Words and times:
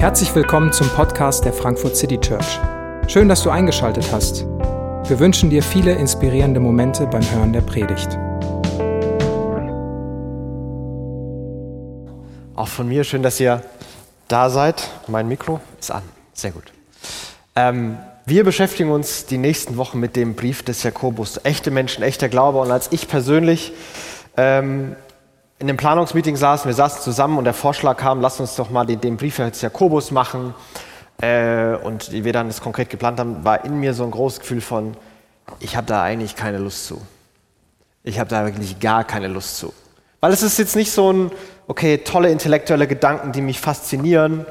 Herzlich 0.00 0.34
willkommen 0.34 0.72
zum 0.72 0.88
Podcast 0.88 1.44
der 1.44 1.52
Frankfurt 1.52 1.94
City 1.94 2.18
Church. 2.18 2.58
Schön, 3.06 3.28
dass 3.28 3.42
du 3.42 3.50
eingeschaltet 3.50 4.10
hast. 4.10 4.46
Wir 4.46 5.18
wünschen 5.18 5.50
dir 5.50 5.62
viele 5.62 5.92
inspirierende 5.92 6.58
Momente 6.58 7.06
beim 7.06 7.20
Hören 7.30 7.52
der 7.52 7.60
Predigt. 7.60 8.08
Auch 12.56 12.68
von 12.68 12.88
mir 12.88 13.04
schön, 13.04 13.22
dass 13.22 13.38
ihr 13.40 13.62
da 14.26 14.48
seid. 14.48 14.88
Mein 15.06 15.28
Mikro 15.28 15.60
ist 15.78 15.90
an. 15.90 16.02
Sehr 16.32 16.52
gut. 16.52 16.72
Ähm, 17.54 17.98
wir 18.24 18.44
beschäftigen 18.44 18.90
uns 18.92 19.26
die 19.26 19.36
nächsten 19.36 19.76
Wochen 19.76 20.00
mit 20.00 20.16
dem 20.16 20.34
Brief 20.34 20.62
des 20.62 20.82
Jakobus. 20.82 21.40
Echte 21.44 21.70
Menschen, 21.70 22.02
echter 22.02 22.30
Glaube. 22.30 22.60
Und 22.60 22.70
als 22.70 22.90
ich 22.90 23.06
persönlich 23.06 23.74
ähm, 24.38 24.96
in 25.60 25.66
dem 25.66 25.76
Planungsmeeting 25.76 26.36
saßen, 26.36 26.66
wir 26.66 26.74
saßen 26.74 27.02
zusammen 27.02 27.36
und 27.36 27.44
der 27.44 27.52
Vorschlag 27.52 27.98
kam, 27.98 28.22
lass 28.22 28.40
uns 28.40 28.56
doch 28.56 28.70
mal 28.70 28.86
den, 28.86 29.00
den 29.00 29.18
Brief 29.18 29.36
des 29.36 29.60
Jakobus 29.60 30.10
machen. 30.10 30.54
Äh, 31.20 31.74
und 31.76 32.12
wie 32.12 32.24
wir 32.24 32.32
dann 32.32 32.48
das 32.48 32.62
konkret 32.62 32.88
geplant 32.88 33.20
haben, 33.20 33.44
war 33.44 33.62
in 33.66 33.78
mir 33.78 33.92
so 33.92 34.02
ein 34.04 34.10
großes 34.10 34.40
Gefühl 34.40 34.62
von, 34.62 34.96
ich 35.58 35.76
habe 35.76 35.86
da 35.86 36.02
eigentlich 36.02 36.34
keine 36.34 36.56
Lust 36.56 36.86
zu. 36.86 37.02
Ich 38.02 38.18
habe 38.18 38.30
da 38.30 38.46
wirklich 38.46 38.80
gar 38.80 39.04
keine 39.04 39.28
Lust 39.28 39.58
zu. 39.58 39.74
Weil 40.20 40.32
es 40.32 40.42
ist 40.42 40.58
jetzt 40.58 40.76
nicht 40.76 40.92
so 40.92 41.12
ein, 41.12 41.30
okay, 41.66 41.98
tolle 41.98 42.30
intellektuelle 42.30 42.86
Gedanken, 42.86 43.32
die 43.32 43.42
mich 43.42 43.60
faszinieren. 43.60 44.46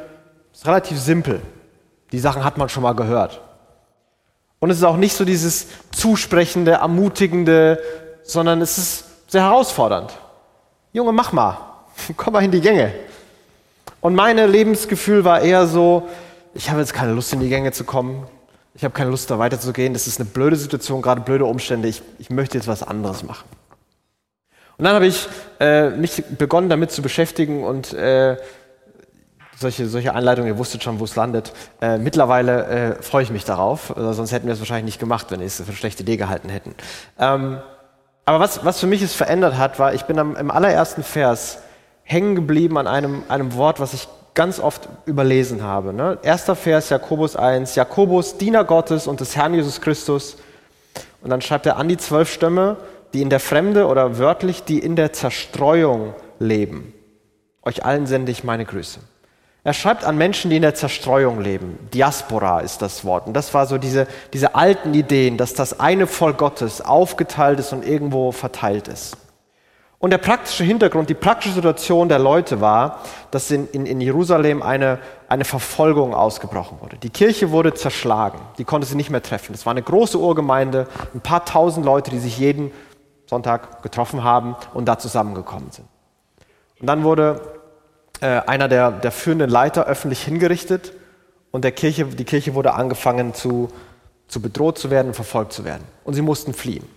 Es 0.53 0.59
ist 0.59 0.67
relativ 0.67 0.99
simpel. 0.99 1.41
Die 2.11 2.19
Sachen 2.19 2.43
hat 2.43 2.59
man 2.59 2.69
schon 2.69 2.83
mal 2.83 2.93
gehört. 2.93 3.41
Und 4.59 4.69
es 4.69 4.77
ist 4.77 4.83
auch 4.83 4.97
nicht 4.97 5.15
so 5.15 5.25
dieses 5.25 5.67
zusprechende, 5.91 6.73
ermutigende, 6.73 7.81
sondern 8.21 8.61
es 8.61 8.77
ist 8.77 9.05
sehr 9.27 9.41
herausfordernd. 9.41 10.15
Junge, 10.99 11.13
mach 11.13 11.31
mal, 11.31 11.57
komm 12.17 12.33
mal 12.33 12.43
in 12.43 12.51
die 12.51 12.59
Gänge. 12.59 12.91
Und 14.01 14.15
mein 14.15 14.35
Lebensgefühl 14.35 15.23
war 15.23 15.39
eher 15.39 15.65
so, 15.65 16.09
ich 16.53 16.69
habe 16.69 16.81
jetzt 16.81 16.93
keine 16.93 17.13
Lust 17.13 17.31
in 17.31 17.39
die 17.39 17.47
Gänge 17.47 17.71
zu 17.71 17.85
kommen. 17.85 18.27
Ich 18.73 18.83
habe 18.83 18.93
keine 18.93 19.09
Lust 19.09 19.31
da 19.31 19.39
weiterzugehen. 19.39 19.93
Das 19.93 20.07
ist 20.07 20.19
eine 20.19 20.27
blöde 20.27 20.57
Situation, 20.57 21.01
gerade 21.01 21.21
blöde 21.21 21.45
Umstände. 21.45 21.87
Ich, 21.87 22.01
ich 22.17 22.29
möchte 22.29 22.57
jetzt 22.57 22.67
was 22.67 22.83
anderes 22.83 23.23
machen. 23.23 23.47
Und 24.77 24.83
dann 24.83 24.93
habe 24.93 25.07
ich 25.07 25.25
äh, 25.61 25.89
mich 25.91 26.21
begonnen 26.37 26.67
damit 26.67 26.91
zu 26.91 27.01
beschäftigen 27.01 27.63
und 27.63 27.93
äh, 27.93 28.35
solche, 29.57 29.87
solche 29.87 30.13
Einleitungen, 30.13 30.51
ihr 30.51 30.57
wusstet 30.57 30.83
schon, 30.83 30.99
wo 30.99 31.05
es 31.05 31.15
landet. 31.15 31.53
Äh, 31.79 31.97
mittlerweile 31.97 32.65
äh, 32.65 33.01
freue 33.01 33.23
ich 33.23 33.31
mich 33.31 33.45
darauf, 33.45 33.93
sonst 33.95 34.33
hätten 34.33 34.47
wir 34.47 34.53
es 34.53 34.59
wahrscheinlich 34.59 34.95
nicht 34.95 34.99
gemacht, 34.99 35.27
wenn 35.29 35.39
wir 35.39 35.47
es 35.47 35.55
für 35.55 35.63
eine 35.63 35.75
schlechte 35.77 36.03
Idee 36.03 36.17
gehalten 36.17 36.49
hätten. 36.49 36.75
Ähm, 37.17 37.59
aber 38.25 38.39
was, 38.39 38.63
was 38.63 38.79
für 38.79 38.87
mich 38.87 39.01
es 39.01 39.13
verändert 39.13 39.57
hat, 39.57 39.79
war, 39.79 39.93
ich 39.93 40.03
bin 40.03 40.19
am, 40.19 40.35
im 40.35 40.51
allerersten 40.51 41.03
Vers 41.03 41.59
hängen 42.03 42.35
geblieben 42.35 42.77
an 42.77 42.87
einem, 42.87 43.23
einem 43.27 43.55
Wort, 43.55 43.79
was 43.79 43.93
ich 43.93 44.07
ganz 44.33 44.59
oft 44.59 44.87
überlesen 45.05 45.63
habe. 45.63 45.93
Ne? 45.93 46.17
Erster 46.23 46.55
Vers, 46.55 46.89
Jakobus 46.89 47.35
1, 47.35 47.75
Jakobus, 47.75 48.37
Diener 48.37 48.63
Gottes 48.63 49.07
und 49.07 49.19
des 49.19 49.35
Herrn 49.35 49.53
Jesus 49.53 49.81
Christus. 49.81 50.37
Und 51.21 51.29
dann 51.29 51.41
schreibt 51.41 51.65
er 51.65 51.77
an 51.77 51.87
die 51.87 51.97
zwölf 51.97 52.31
Stämme, 52.31 52.77
die 53.13 53.21
in 53.21 53.29
der 53.29 53.39
Fremde 53.39 53.87
oder 53.87 54.17
wörtlich, 54.17 54.63
die 54.63 54.79
in 54.79 54.95
der 54.95 55.13
Zerstreuung 55.13 56.13
leben. 56.39 56.93
Euch 57.63 57.83
allen 57.83 58.07
sende 58.07 58.31
ich 58.31 58.43
meine 58.43 58.65
Grüße. 58.65 58.99
Er 59.69 59.73
schreibt 59.73 60.03
an 60.03 60.17
Menschen, 60.17 60.49
die 60.49 60.55
in 60.55 60.63
der 60.63 60.73
Zerstreuung 60.73 61.41
leben. 61.41 61.77
Diaspora 61.93 62.61
ist 62.61 62.81
das 62.81 63.05
Wort. 63.05 63.27
Und 63.27 63.35
das 63.35 63.53
war 63.53 63.67
so 63.67 63.77
diese, 63.77 64.07
diese 64.33 64.55
alten 64.55 64.95
Ideen, 64.95 65.37
dass 65.37 65.53
das 65.53 65.79
eine 65.79 66.07
Volk 66.07 66.39
Gottes 66.39 66.81
aufgeteilt 66.81 67.59
ist 67.59 67.71
und 67.71 67.85
irgendwo 67.85 68.31
verteilt 68.31 68.87
ist. 68.87 69.15
Und 69.99 70.09
der 70.09 70.17
praktische 70.17 70.63
Hintergrund, 70.63 71.11
die 71.11 71.13
praktische 71.13 71.53
Situation 71.53 72.09
der 72.09 72.17
Leute 72.17 72.61
war, 72.61 73.03
dass 73.29 73.51
in, 73.51 73.67
in, 73.67 73.85
in 73.85 74.01
Jerusalem 74.01 74.63
eine, 74.63 74.97
eine 75.27 75.45
Verfolgung 75.45 76.15
ausgebrochen 76.15 76.79
wurde. 76.81 76.97
Die 76.97 77.11
Kirche 77.11 77.51
wurde 77.51 77.75
zerschlagen, 77.75 78.39
die 78.57 78.63
konnte 78.63 78.87
sie 78.87 78.95
nicht 78.95 79.11
mehr 79.11 79.21
treffen. 79.21 79.53
Es 79.53 79.67
war 79.67 79.71
eine 79.71 79.83
große 79.83 80.17
Urgemeinde, 80.17 80.87
ein 81.13 81.21
paar 81.21 81.45
tausend 81.45 81.85
Leute, 81.85 82.09
die 82.09 82.17
sich 82.17 82.39
jeden 82.39 82.71
Sonntag 83.27 83.83
getroffen 83.83 84.23
haben 84.23 84.55
und 84.73 84.85
da 84.85 84.97
zusammengekommen 84.97 85.69
sind. 85.69 85.87
Und 86.79 86.87
dann 86.87 87.03
wurde 87.03 87.58
äh, 88.21 88.41
einer 88.47 88.67
der, 88.67 88.91
der 88.91 89.11
führenden 89.11 89.49
Leiter 89.49 89.85
öffentlich 89.85 90.23
hingerichtet 90.23 90.93
und 91.51 91.63
der 91.63 91.71
Kirche, 91.71 92.05
die 92.05 92.25
Kirche 92.25 92.53
wurde 92.53 92.73
angefangen 92.73 93.33
zu, 93.33 93.69
zu 94.27 94.41
bedroht 94.41 94.77
zu 94.77 94.89
werden, 94.89 95.13
verfolgt 95.13 95.53
zu 95.53 95.65
werden. 95.65 95.83
Und 96.03 96.13
sie 96.13 96.21
mussten 96.21 96.53
fliehen. 96.53 96.87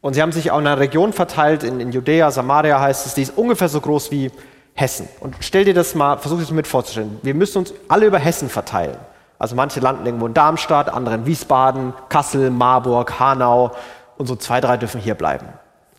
Und 0.00 0.14
sie 0.14 0.22
haben 0.22 0.32
sich 0.32 0.50
auch 0.50 0.58
in 0.58 0.66
einer 0.66 0.80
Region 0.80 1.12
verteilt, 1.12 1.62
in, 1.62 1.78
in 1.78 1.92
Judäa, 1.92 2.30
Samaria 2.30 2.80
heißt 2.80 3.06
es, 3.06 3.14
die 3.14 3.22
ist 3.22 3.36
ungefähr 3.36 3.68
so 3.68 3.80
groß 3.80 4.10
wie 4.10 4.30
Hessen. 4.74 5.08
Und 5.20 5.36
stell 5.40 5.64
dir 5.64 5.74
das 5.74 5.94
mal, 5.94 6.18
versuch 6.18 6.38
dir 6.38 6.42
das 6.42 6.50
mit 6.50 6.66
vorzustellen. 6.66 7.20
Wir 7.22 7.34
müssen 7.34 7.58
uns 7.58 7.72
alle 7.88 8.06
über 8.06 8.18
Hessen 8.18 8.48
verteilen. 8.48 8.96
Also 9.38 9.54
manche 9.54 9.80
landen 9.80 10.06
irgendwo 10.06 10.26
in 10.26 10.34
Darmstadt, 10.34 10.88
andere 10.88 11.16
in 11.16 11.26
Wiesbaden, 11.26 11.92
Kassel, 12.08 12.50
Marburg, 12.50 13.18
Hanau 13.18 13.72
und 14.16 14.26
so 14.26 14.36
zwei, 14.36 14.60
drei 14.60 14.76
dürfen 14.76 15.00
hier 15.00 15.14
bleiben. 15.14 15.46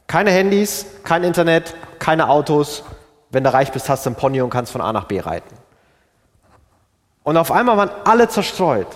Keine 0.08 0.32
Handys, 0.32 0.86
kein 1.04 1.24
Internet, 1.24 1.76
keine 2.00 2.30
Autos, 2.30 2.84
wenn 3.34 3.44
du 3.44 3.52
reich 3.52 3.72
bist, 3.72 3.90
hast 3.90 4.06
du 4.06 4.12
ein 4.12 4.16
Pony 4.16 4.42
und 4.42 4.52
kannst 4.52 4.72
von 4.72 4.82
A 4.82 4.94
nach 4.94 5.06
B 5.06 5.20
reiten. 5.20 5.56
Und 7.24 7.36
auf 7.36 7.52
einmal 7.52 7.78
waren 7.78 7.90
alle 8.06 8.28
zerstreut. 8.30 8.88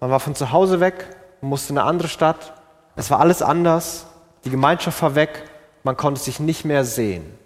Man 0.00 0.10
war 0.10 0.20
von 0.20 0.34
zu 0.34 0.52
Hause 0.52 0.80
weg, 0.80 1.16
man 1.42 1.50
musste 1.50 1.72
in 1.72 1.78
eine 1.78 1.86
andere 1.86 2.08
Stadt. 2.08 2.54
Es 2.96 3.10
war 3.10 3.20
alles 3.20 3.42
anders. 3.42 4.06
Die 4.44 4.50
Gemeinschaft 4.50 5.00
war 5.02 5.14
weg. 5.14 5.42
Man 5.82 5.96
konnte 5.96 6.20
sich 6.20 6.40
nicht 6.40 6.64
mehr 6.64 6.84
sehen. 6.84 7.38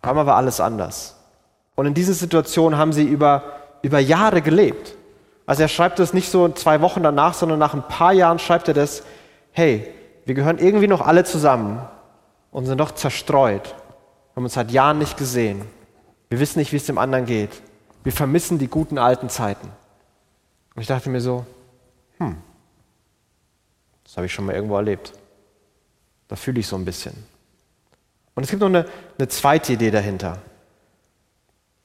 Auf 0.00 0.10
einmal 0.10 0.26
war 0.26 0.36
alles 0.36 0.60
anders. 0.60 1.16
Und 1.74 1.86
in 1.86 1.94
dieser 1.94 2.12
Situation 2.12 2.76
haben 2.76 2.92
sie 2.92 3.04
über, 3.04 3.42
über 3.82 3.98
Jahre 3.98 4.42
gelebt. 4.42 4.96
Also 5.46 5.62
er 5.62 5.68
schreibt 5.68 5.98
das 5.98 6.12
nicht 6.12 6.30
so 6.30 6.48
zwei 6.50 6.80
Wochen 6.80 7.02
danach, 7.02 7.34
sondern 7.34 7.58
nach 7.58 7.74
ein 7.74 7.82
paar 7.88 8.12
Jahren 8.12 8.38
schreibt 8.38 8.68
er 8.68 8.74
das, 8.74 9.02
hey, 9.50 9.92
wir 10.24 10.34
gehören 10.34 10.58
irgendwie 10.58 10.86
noch 10.86 11.00
alle 11.00 11.24
zusammen 11.24 11.80
und 12.52 12.66
sind 12.66 12.78
doch 12.78 12.92
zerstreut. 12.92 13.74
Wir 14.32 14.36
haben 14.36 14.44
uns 14.44 14.54
seit 14.54 14.70
Jahren 14.70 14.98
nicht 14.98 15.18
gesehen. 15.18 15.62
Wir 16.30 16.40
wissen 16.40 16.58
nicht, 16.58 16.72
wie 16.72 16.76
es 16.76 16.86
dem 16.86 16.96
anderen 16.96 17.26
geht. 17.26 17.50
Wir 18.02 18.12
vermissen 18.12 18.58
die 18.58 18.68
guten 18.68 18.96
alten 18.96 19.28
Zeiten. 19.28 19.70
Und 20.74 20.80
ich 20.80 20.88
dachte 20.88 21.10
mir 21.10 21.20
so, 21.20 21.44
hm, 22.18 22.36
das 24.04 24.16
habe 24.16 24.26
ich 24.26 24.32
schon 24.32 24.46
mal 24.46 24.54
irgendwo 24.54 24.76
erlebt. 24.76 25.12
Da 26.28 26.36
fühle 26.36 26.60
ich 26.60 26.66
so 26.66 26.76
ein 26.76 26.86
bisschen. 26.86 27.12
Und 28.34 28.44
es 28.44 28.48
gibt 28.48 28.60
noch 28.60 28.68
eine, 28.68 28.86
eine 29.18 29.28
zweite 29.28 29.74
Idee 29.74 29.90
dahinter. 29.90 30.38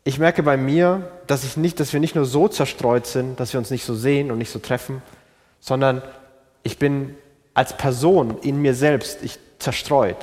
Ich 0.05 0.19
merke 0.19 0.41
bei 0.41 0.55
mir, 0.55 1.11
dass, 1.27 1.43
ich 1.43 1.57
nicht, 1.57 1.81
dass 1.81 1.91
wir 1.91 1.99
nicht 1.99 2.15
nur 2.15 2.23
so 2.23 2.47
zerstreut 2.47 3.05
sind, 3.05 3.41
dass 3.41 3.51
wir 3.51 3.59
uns 3.59 3.69
nicht 3.69 3.83
so 3.83 3.93
sehen 3.93 4.31
und 4.31 4.37
nicht 4.37 4.51
so 4.51 4.59
treffen, 4.59 5.01
sondern 5.59 6.01
ich 6.63 6.79
bin 6.79 7.17
als 7.53 7.75
Person 7.75 8.37
in 8.39 8.61
mir 8.61 8.73
selbst 8.73 9.21
ich 9.21 9.37
zerstreut. 9.59 10.15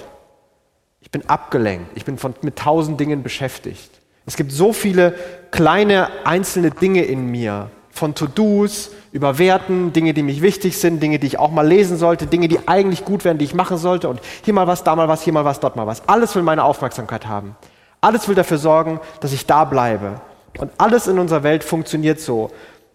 Ich 1.04 1.10
bin 1.10 1.28
abgelenkt. 1.28 1.96
Ich 1.96 2.04
bin 2.04 2.18
von, 2.18 2.34
mit 2.40 2.56
tausend 2.56 2.98
Dingen 2.98 3.22
beschäftigt. 3.22 3.90
Es 4.26 4.36
gibt 4.36 4.50
so 4.50 4.72
viele 4.72 5.14
kleine 5.50 6.08
einzelne 6.24 6.70
Dinge 6.70 7.04
in 7.04 7.30
mir, 7.30 7.70
von 7.90 8.14
To-Dos 8.14 8.90
über 9.12 9.38
Werten, 9.38 9.92
Dinge, 9.92 10.14
die 10.14 10.24
mich 10.24 10.42
wichtig 10.42 10.78
sind, 10.78 11.00
Dinge, 11.00 11.20
die 11.20 11.28
ich 11.28 11.38
auch 11.38 11.52
mal 11.52 11.66
lesen 11.66 11.96
sollte, 11.96 12.26
Dinge, 12.26 12.48
die 12.48 12.66
eigentlich 12.66 13.04
gut 13.04 13.24
wären, 13.24 13.38
die 13.38 13.44
ich 13.44 13.54
machen 13.54 13.76
sollte 13.76 14.08
und 14.08 14.20
hier 14.42 14.54
mal 14.54 14.66
was, 14.66 14.82
da 14.82 14.96
mal 14.96 15.06
was, 15.06 15.22
hier 15.22 15.32
mal 15.32 15.44
was, 15.44 15.60
dort 15.60 15.76
mal 15.76 15.86
was. 15.86 16.08
Alles 16.08 16.34
will 16.34 16.42
meine 16.42 16.64
Aufmerksamkeit 16.64 17.26
haben. 17.26 17.54
Alles 18.00 18.26
will 18.26 18.34
dafür 18.34 18.58
sorgen, 18.58 18.98
dass 19.20 19.32
ich 19.32 19.46
da 19.46 19.64
bleibe. 19.64 20.20
Und 20.58 20.72
alles 20.78 21.06
in 21.06 21.18
unserer 21.20 21.44
Welt 21.44 21.62
funktioniert 21.62 22.18
so. 22.18 22.50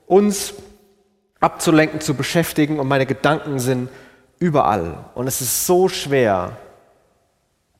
Uns 0.05 0.53
abzulenken, 1.39 2.01
zu 2.01 2.15
beschäftigen 2.15 2.79
und 2.79 2.87
meine 2.87 3.05
Gedanken 3.05 3.59
sind 3.59 3.89
überall. 4.39 5.05
Und 5.15 5.27
es 5.27 5.39
ist 5.39 5.65
so 5.65 5.87
schwer, 5.87 6.57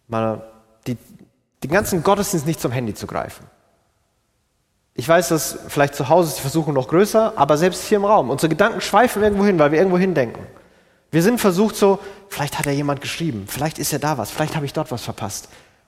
mal 0.10 0.42
die, 0.88 0.98
den 1.64 1.72
ganzen 1.72 2.04
Gottesdienst 2.04 2.46
nicht 2.46 2.60
zum 2.60 2.72
Handy 2.72 2.94
zu 2.94 3.08
greifen. 3.08 3.46
Ich 4.96 5.08
weiß, 5.08 5.30
dass 5.30 5.58
vielleicht 5.70 5.96
zu 5.96 6.10
Hause 6.10 6.30
ist 6.30 6.38
die 6.38 6.42
Versuchung 6.42 6.74
noch 6.74 6.90
größer, 6.90 7.34
aber 7.38 7.58
selbst 7.58 7.86
hier 7.86 7.98
im 7.98 8.06
Raum, 8.06 8.30
unsere 8.30 8.50
Gedanken 8.50 8.82
schweifen 8.82 9.24
irgendwo 9.24 9.46
hin, 9.46 9.58
weil 9.58 9.72
wir 9.72 9.80
irgendwo 9.80 9.98
hindenken. 9.98 10.46
Wir 11.12 11.24
sind 11.24 11.40
versucht 11.40 11.76
so, 11.76 12.00
vielleicht 12.28 12.60
hat 12.60 12.66
ja 12.66 12.72
jemand 12.72 13.02
geschrieben, 13.02 13.46
vielleicht 13.48 13.80
ist 13.80 13.92
ja 13.92 13.98
da 13.98 14.18
was, 14.18 14.30
vielleicht 14.30 14.56
habe 14.56 14.66
ich 14.66 14.74
dort 14.74 14.92
was 14.92 15.04
verpasst. 15.04 15.48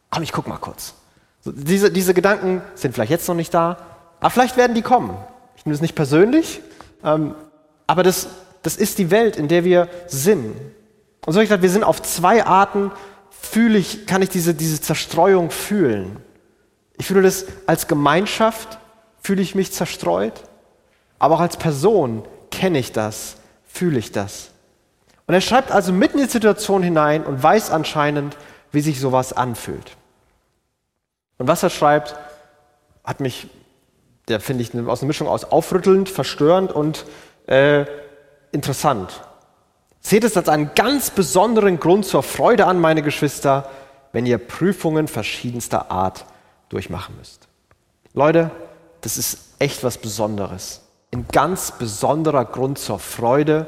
Komm, 0.09 0.24
ich 0.24 0.31
guck 0.31 0.47
mal 0.47 0.57
kurz. 0.57 0.94
So, 1.41 1.51
diese, 1.51 1.91
diese 1.91 2.13
Gedanken 2.13 2.62
sind 2.75 2.94
vielleicht 2.94 3.12
jetzt 3.12 3.27
noch 3.27 3.35
nicht 3.35 3.53
da, 3.53 3.77
aber 4.19 4.29
vielleicht 4.29 4.57
werden 4.57 4.75
die 4.75 4.81
kommen. 4.81 5.17
Ich 5.57 5.65
nehme 5.65 5.74
das 5.74 5.81
nicht 5.81 5.95
persönlich, 5.95 6.62
ähm, 7.03 7.35
aber 7.88 8.03
das, 8.03 8.29
das 8.62 8.77
ist 8.77 8.97
die 8.97 9.12
Welt, 9.12 9.35
in 9.35 9.47
der 9.47 9.63
wir 9.63 9.89
sind. 10.07 10.56
Und 11.25 11.33
so 11.33 11.38
habe 11.38 11.44
ich 11.44 11.50
gesagt, 11.50 11.63
wir 11.63 11.69
sind 11.69 11.83
auf 11.83 12.01
zwei 12.01 12.45
Arten 12.45 12.91
fühle 13.41 13.77
ich, 13.77 14.05
kann 14.05 14.21
ich 14.21 14.29
diese, 14.29 14.53
diese 14.53 14.79
Zerstreuung 14.79 15.51
fühlen. 15.51 16.17
Ich 16.97 17.07
fühle 17.07 17.23
das 17.23 17.45
als 17.65 17.88
Gemeinschaft, 17.88 18.79
fühle 19.21 19.41
ich 19.41 19.55
mich 19.55 19.73
zerstreut, 19.73 20.43
aber 21.19 21.35
auch 21.35 21.39
als 21.39 21.57
Person 21.57 22.23
kenne 22.51 22.79
ich 22.79 22.91
das, 22.91 23.38
fühle 23.65 23.99
ich 23.99 24.11
das. 24.11 24.51
Und 25.27 25.33
er 25.33 25.41
schreibt 25.41 25.71
also 25.71 25.91
mitten 25.91 26.19
in 26.19 26.25
die 26.25 26.31
Situation 26.31 26.83
hinein 26.83 27.23
und 27.23 27.41
weiß 27.41 27.71
anscheinend, 27.71 28.38
wie 28.71 28.81
sich 28.81 28.99
sowas 28.99 29.33
anfühlt. 29.33 29.97
Und 31.38 31.47
was 31.47 31.63
er 31.63 31.69
schreibt, 31.69 32.15
hat 33.03 33.19
mich 33.19 33.47
der 34.27 34.39
finde 34.39 34.63
ich 34.63 34.73
aus 34.88 35.01
einer 35.01 35.07
Mischung 35.07 35.27
aus 35.27 35.43
aufrüttelnd, 35.45 36.09
verstörend 36.09 36.71
und 36.71 37.05
äh, 37.47 37.85
interessant. 38.51 39.21
Seht 40.01 40.24
es 40.24 40.36
als 40.36 40.50
einen 40.50 40.71
ganz 40.75 41.12
besonderen 41.12 41.80
Grund 41.80 42.06
zur 42.06 42.24
Freude 42.24 42.65
an, 42.65 42.80
meine 42.80 43.03
Geschwister, 43.03 43.69
wenn 44.12 44.25
ihr 44.25 44.39
Prüfungen 44.39 45.07
verschiedenster 45.07 45.92
Art 45.92 46.25
durchmachen 46.69 47.15
müsst. 47.18 47.48
Leute, 48.13 48.51
das 49.01 49.18
ist 49.18 49.38
echt 49.59 49.83
was 49.83 49.98
Besonderes. 49.98 50.81
Ein 51.13 51.25
ganz 51.31 51.71
besonderer 51.71 52.45
Grund 52.45 52.80
zur 52.80 53.00
Freude, 53.00 53.68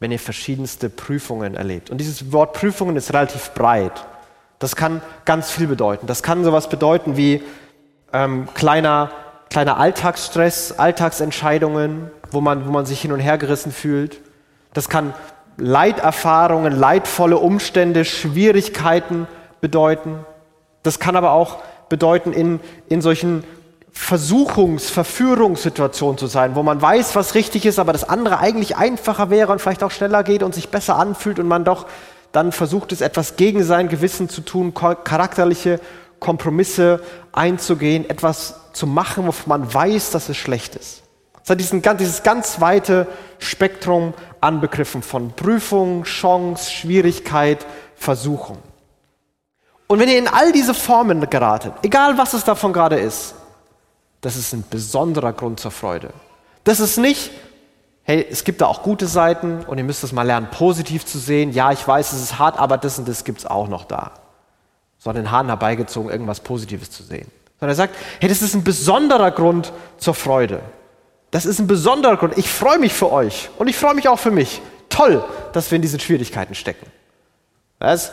wenn 0.00 0.12
ihr 0.12 0.18
verschiedenste 0.18 0.90
Prüfungen 0.90 1.54
erlebt. 1.54 1.90
Und 1.90 1.98
dieses 1.98 2.32
Wort 2.32 2.52
Prüfungen 2.52 2.96
ist 2.96 3.12
relativ 3.12 3.50
breit. 3.54 4.04
Das 4.58 4.76
kann 4.76 5.02
ganz 5.24 5.50
viel 5.50 5.66
bedeuten. 5.66 6.06
Das 6.06 6.22
kann 6.22 6.44
sowas 6.44 6.68
bedeuten 6.68 7.16
wie 7.16 7.42
ähm, 8.12 8.48
kleiner, 8.54 9.10
kleiner 9.50 9.78
Alltagsstress, 9.78 10.72
Alltagsentscheidungen, 10.72 12.10
wo 12.30 12.40
man, 12.40 12.66
wo 12.66 12.70
man 12.70 12.86
sich 12.86 13.00
hin 13.00 13.12
und 13.12 13.20
her 13.20 13.38
gerissen 13.38 13.72
fühlt. 13.72 14.20
Das 14.72 14.88
kann 14.88 15.14
Leiterfahrungen, 15.58 16.72
leidvolle 16.72 17.36
Umstände, 17.36 18.04
Schwierigkeiten 18.04 19.26
bedeuten. 19.60 20.24
Das 20.82 20.98
kann 20.98 21.16
aber 21.16 21.32
auch 21.32 21.58
bedeuten, 21.88 22.32
in, 22.32 22.60
in 22.88 23.02
solchen 23.02 23.44
Versuchungs-, 23.92 24.90
Verführungssituationen 24.90 26.16
zu 26.16 26.28
sein, 26.28 26.54
wo 26.54 26.62
man 26.62 26.80
weiß, 26.80 27.16
was 27.16 27.34
richtig 27.34 27.66
ist, 27.66 27.78
aber 27.78 27.92
das 27.92 28.08
andere 28.08 28.38
eigentlich 28.38 28.76
einfacher 28.76 29.30
wäre 29.30 29.50
und 29.50 29.60
vielleicht 29.60 29.82
auch 29.82 29.90
schneller 29.90 30.22
geht 30.22 30.42
und 30.42 30.54
sich 30.54 30.68
besser 30.68 30.96
anfühlt 30.96 31.38
und 31.38 31.48
man 31.48 31.64
doch 31.64 31.86
dann 32.32 32.52
versucht 32.52 32.92
es, 32.92 33.00
etwas 33.00 33.36
gegen 33.36 33.64
sein 33.64 33.88
Gewissen 33.88 34.28
zu 34.28 34.42
tun, 34.42 34.74
charakterliche 34.74 35.80
Kompromisse 36.20 37.00
einzugehen, 37.32 38.08
etwas 38.08 38.60
zu 38.72 38.86
machen, 38.86 39.26
wovon 39.26 39.48
man 39.48 39.74
weiß, 39.74 40.10
dass 40.10 40.28
es 40.28 40.36
schlecht 40.36 40.76
ist. 40.76 41.02
Es 41.48 41.50
hat 41.50 41.60
diesen, 41.60 41.80
dieses 41.96 42.22
ganz 42.22 42.60
weite 42.60 43.06
Spektrum 43.38 44.12
an 44.42 44.60
Begriffen 44.60 45.02
von 45.02 45.32
Prüfung, 45.32 46.04
Chance, 46.04 46.70
Schwierigkeit, 46.70 47.64
Versuchung. 47.96 48.58
Und 49.86 49.98
wenn 49.98 50.10
ihr 50.10 50.18
in 50.18 50.28
all 50.28 50.52
diese 50.52 50.74
Formen 50.74 51.30
geratet, 51.30 51.72
egal 51.80 52.18
was 52.18 52.34
es 52.34 52.44
davon 52.44 52.74
gerade 52.74 52.96
ist, 52.96 53.34
das 54.20 54.36
ist 54.36 54.52
ein 54.52 54.62
besonderer 54.68 55.32
Grund 55.32 55.58
zur 55.58 55.70
Freude. 55.70 56.10
Das 56.64 56.80
ist 56.80 56.98
nicht, 56.98 57.30
hey, 58.02 58.26
es 58.30 58.44
gibt 58.44 58.60
da 58.60 58.66
auch 58.66 58.82
gute 58.82 59.06
Seiten 59.06 59.64
und 59.64 59.78
ihr 59.78 59.84
müsst 59.84 60.04
es 60.04 60.12
mal 60.12 60.24
lernen, 60.24 60.48
positiv 60.50 61.06
zu 61.06 61.18
sehen. 61.18 61.52
Ja, 61.52 61.72
ich 61.72 61.88
weiß, 61.88 62.12
es 62.12 62.20
ist 62.20 62.38
hart, 62.38 62.58
aber 62.58 62.76
das 62.76 62.98
und 62.98 63.08
das 63.08 63.24
gibt 63.24 63.38
es 63.38 63.46
auch 63.46 63.68
noch 63.68 63.86
da. 63.86 64.12
So 64.98 65.08
an 65.08 65.16
den 65.16 65.30
Haaren 65.30 65.46
herbeigezogen, 65.46 66.10
irgendwas 66.10 66.40
Positives 66.40 66.90
zu 66.90 67.02
sehen. 67.02 67.30
Sondern 67.58 67.72
er 67.72 67.76
sagt, 67.76 67.96
hey, 68.20 68.28
das 68.28 68.42
ist 68.42 68.52
ein 68.54 68.64
besonderer 68.64 69.30
Grund 69.30 69.72
zur 69.96 70.12
Freude. 70.12 70.60
Das 71.30 71.44
ist 71.44 71.58
ein 71.58 71.66
besonderer 71.66 72.16
Grund. 72.16 72.38
Ich 72.38 72.48
freue 72.48 72.78
mich 72.78 72.92
für 72.92 73.12
euch 73.12 73.50
und 73.58 73.68
ich 73.68 73.76
freue 73.76 73.94
mich 73.94 74.08
auch 74.08 74.18
für 74.18 74.30
mich. 74.30 74.62
Toll, 74.88 75.22
dass 75.52 75.70
wir 75.70 75.76
in 75.76 75.82
diesen 75.82 76.00
Schwierigkeiten 76.00 76.54
stecken. 76.54 76.86
Was? 77.78 78.12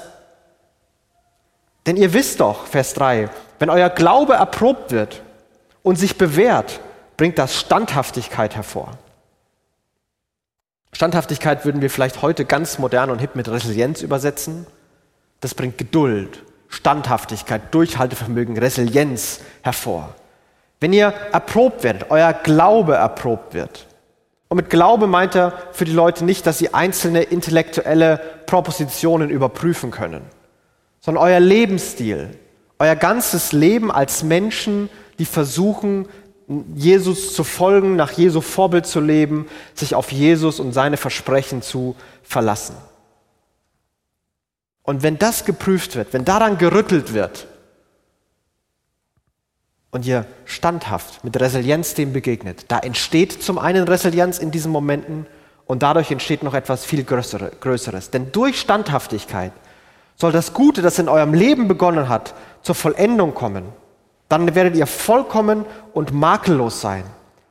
Denn 1.85 1.97
ihr 1.97 2.13
wisst 2.13 2.39
doch, 2.39 2.65
Vers 2.65 2.93
3, 2.95 3.29
wenn 3.59 3.69
euer 3.69 3.89
Glaube 3.89 4.33
erprobt 4.33 4.91
wird 4.91 5.21
und 5.83 5.97
sich 5.97 6.17
bewährt, 6.17 6.81
bringt 7.15 7.37
das 7.37 7.55
Standhaftigkeit 7.57 8.55
hervor. 8.55 8.97
Standhaftigkeit 10.91 11.65
würden 11.65 11.81
wir 11.81 11.89
vielleicht 11.89 12.21
heute 12.21 12.45
ganz 12.45 12.79
modern 12.79 13.09
und 13.09 13.19
hip 13.19 13.35
mit 13.35 13.49
Resilienz 13.49 14.01
übersetzen. 14.01 14.65
Das 15.41 15.53
bringt 15.53 15.77
Geduld, 15.77 16.43
Standhaftigkeit, 16.69 17.73
Durchhaltevermögen, 17.73 18.57
Resilienz 18.57 19.41
hervor. 19.61 20.15
Wenn 20.79 20.93
ihr 20.93 21.13
erprobt 21.31 21.83
werdet, 21.83 22.09
euer 22.09 22.33
Glaube 22.33 22.95
erprobt 22.95 23.53
wird. 23.53 23.87
Und 24.49 24.57
mit 24.57 24.69
Glaube 24.69 25.07
meint 25.07 25.35
er 25.35 25.53
für 25.71 25.85
die 25.85 25.93
Leute 25.93 26.23
nicht, 26.23 26.45
dass 26.45 26.57
sie 26.57 26.73
einzelne 26.73 27.23
intellektuelle 27.23 28.19
Propositionen 28.45 29.29
überprüfen 29.29 29.91
können 29.91 30.21
sondern 31.05 31.23
euer 31.23 31.39
Lebensstil, 31.39 32.31
euer 32.79 32.95
ganzes 32.95 33.51
Leben 33.51 33.91
als 33.91 34.23
Menschen, 34.23 34.89
die 35.19 35.25
versuchen, 35.25 36.07
Jesus 36.73 37.35
zu 37.35 37.43
folgen, 37.43 37.95
nach 37.95 38.13
Jesu 38.13 38.41
Vorbild 38.41 38.87
zu 38.87 39.01
leben, 39.01 39.47
sich 39.75 39.93
auf 39.93 40.11
Jesus 40.11 40.59
und 40.59 40.73
seine 40.73 40.97
Versprechen 40.97 41.61
zu 41.61 41.95
verlassen. 42.23 42.75
Und 44.81 45.03
wenn 45.03 45.19
das 45.19 45.45
geprüft 45.45 45.95
wird, 45.95 46.11
wenn 46.11 46.25
daran 46.25 46.57
gerüttelt 46.57 47.13
wird 47.13 47.45
und 49.95 50.05
ihr 50.05 50.25
standhaft 50.43 51.23
mit 51.23 51.39
Resilienz 51.39 51.93
dem 51.93 52.11
begegnet, 52.11 52.65
da 52.67 52.79
entsteht 52.79 53.41
zum 53.41 53.57
einen 53.57 53.87
Resilienz 53.87 54.39
in 54.39 54.51
diesen 54.51 54.69
Momenten 54.69 55.25
und 55.67 55.83
dadurch 55.83 56.11
entsteht 56.11 56.43
noch 56.43 56.53
etwas 56.53 56.83
viel 56.83 57.05
Größeres. 57.05 58.09
Denn 58.09 58.29
durch 58.33 58.59
Standhaftigkeit 58.59 59.53
soll 60.17 60.33
das 60.33 60.53
Gute, 60.53 60.81
das 60.81 60.99
in 60.99 61.07
eurem 61.07 61.33
Leben 61.33 61.69
begonnen 61.69 62.09
hat, 62.09 62.33
zur 62.61 62.75
Vollendung 62.75 63.33
kommen. 63.33 63.63
Dann 64.27 64.53
werdet 64.53 64.75
ihr 64.75 64.85
vollkommen 64.85 65.63
und 65.93 66.11
makellos 66.11 66.81
sein. 66.81 67.05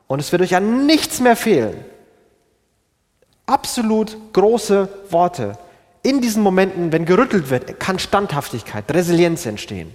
Und 0.06 0.18
es 0.18 0.30
wird 0.30 0.42
euch 0.42 0.54
an 0.54 0.84
nichts 0.84 1.20
mehr 1.20 1.36
fehlen. 1.36 1.82
Absolut 3.46 4.18
große 4.34 4.90
Worte. 5.08 5.56
In 6.02 6.20
diesen 6.20 6.42
Momenten, 6.42 6.92
wenn 6.92 7.06
gerüttelt 7.06 7.48
wird, 7.48 7.80
kann 7.80 7.98
Standhaftigkeit, 7.98 8.84
Resilienz 8.92 9.46
entstehen. 9.46 9.94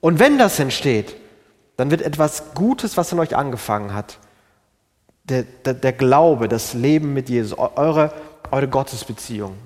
Und 0.00 0.18
wenn 0.18 0.38
das 0.38 0.58
entsteht, 0.58 1.14
dann 1.76 1.90
wird 1.90 2.02
etwas 2.02 2.54
Gutes, 2.54 2.96
was 2.96 3.12
in 3.12 3.18
euch 3.18 3.36
angefangen 3.36 3.94
hat, 3.94 4.18
der, 5.24 5.42
der, 5.42 5.74
der 5.74 5.92
Glaube, 5.92 6.48
das 6.48 6.74
Leben 6.74 7.14
mit 7.14 7.28
Jesus, 7.28 7.58
eure, 7.58 8.12
eure 8.50 8.68
Gottesbeziehung, 8.68 9.56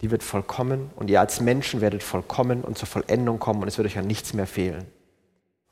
die 0.00 0.10
wird 0.10 0.22
vollkommen 0.22 0.90
und 0.96 1.10
ihr 1.10 1.20
als 1.20 1.40
Menschen 1.40 1.80
werdet 1.80 2.02
vollkommen 2.02 2.62
und 2.62 2.78
zur 2.78 2.88
Vollendung 2.88 3.38
kommen 3.38 3.62
und 3.62 3.68
es 3.68 3.78
wird 3.78 3.86
euch 3.86 3.98
an 3.98 4.06
nichts 4.06 4.32
mehr 4.32 4.46
fehlen. 4.46 4.86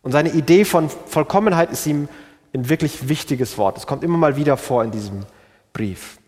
Und 0.02 0.12
seine 0.12 0.32
Idee 0.32 0.64
von 0.64 0.88
Vollkommenheit 0.88 1.70
ist 1.72 1.86
ihm 1.86 2.08
ein 2.54 2.68
wirklich 2.68 3.08
wichtiges 3.08 3.58
Wort. 3.58 3.76
Es 3.76 3.86
kommt 3.86 4.04
immer 4.04 4.18
mal 4.18 4.36
wieder 4.36 4.56
vor 4.56 4.84
in 4.84 4.90
diesem 4.90 5.26
Brief. 5.72 6.18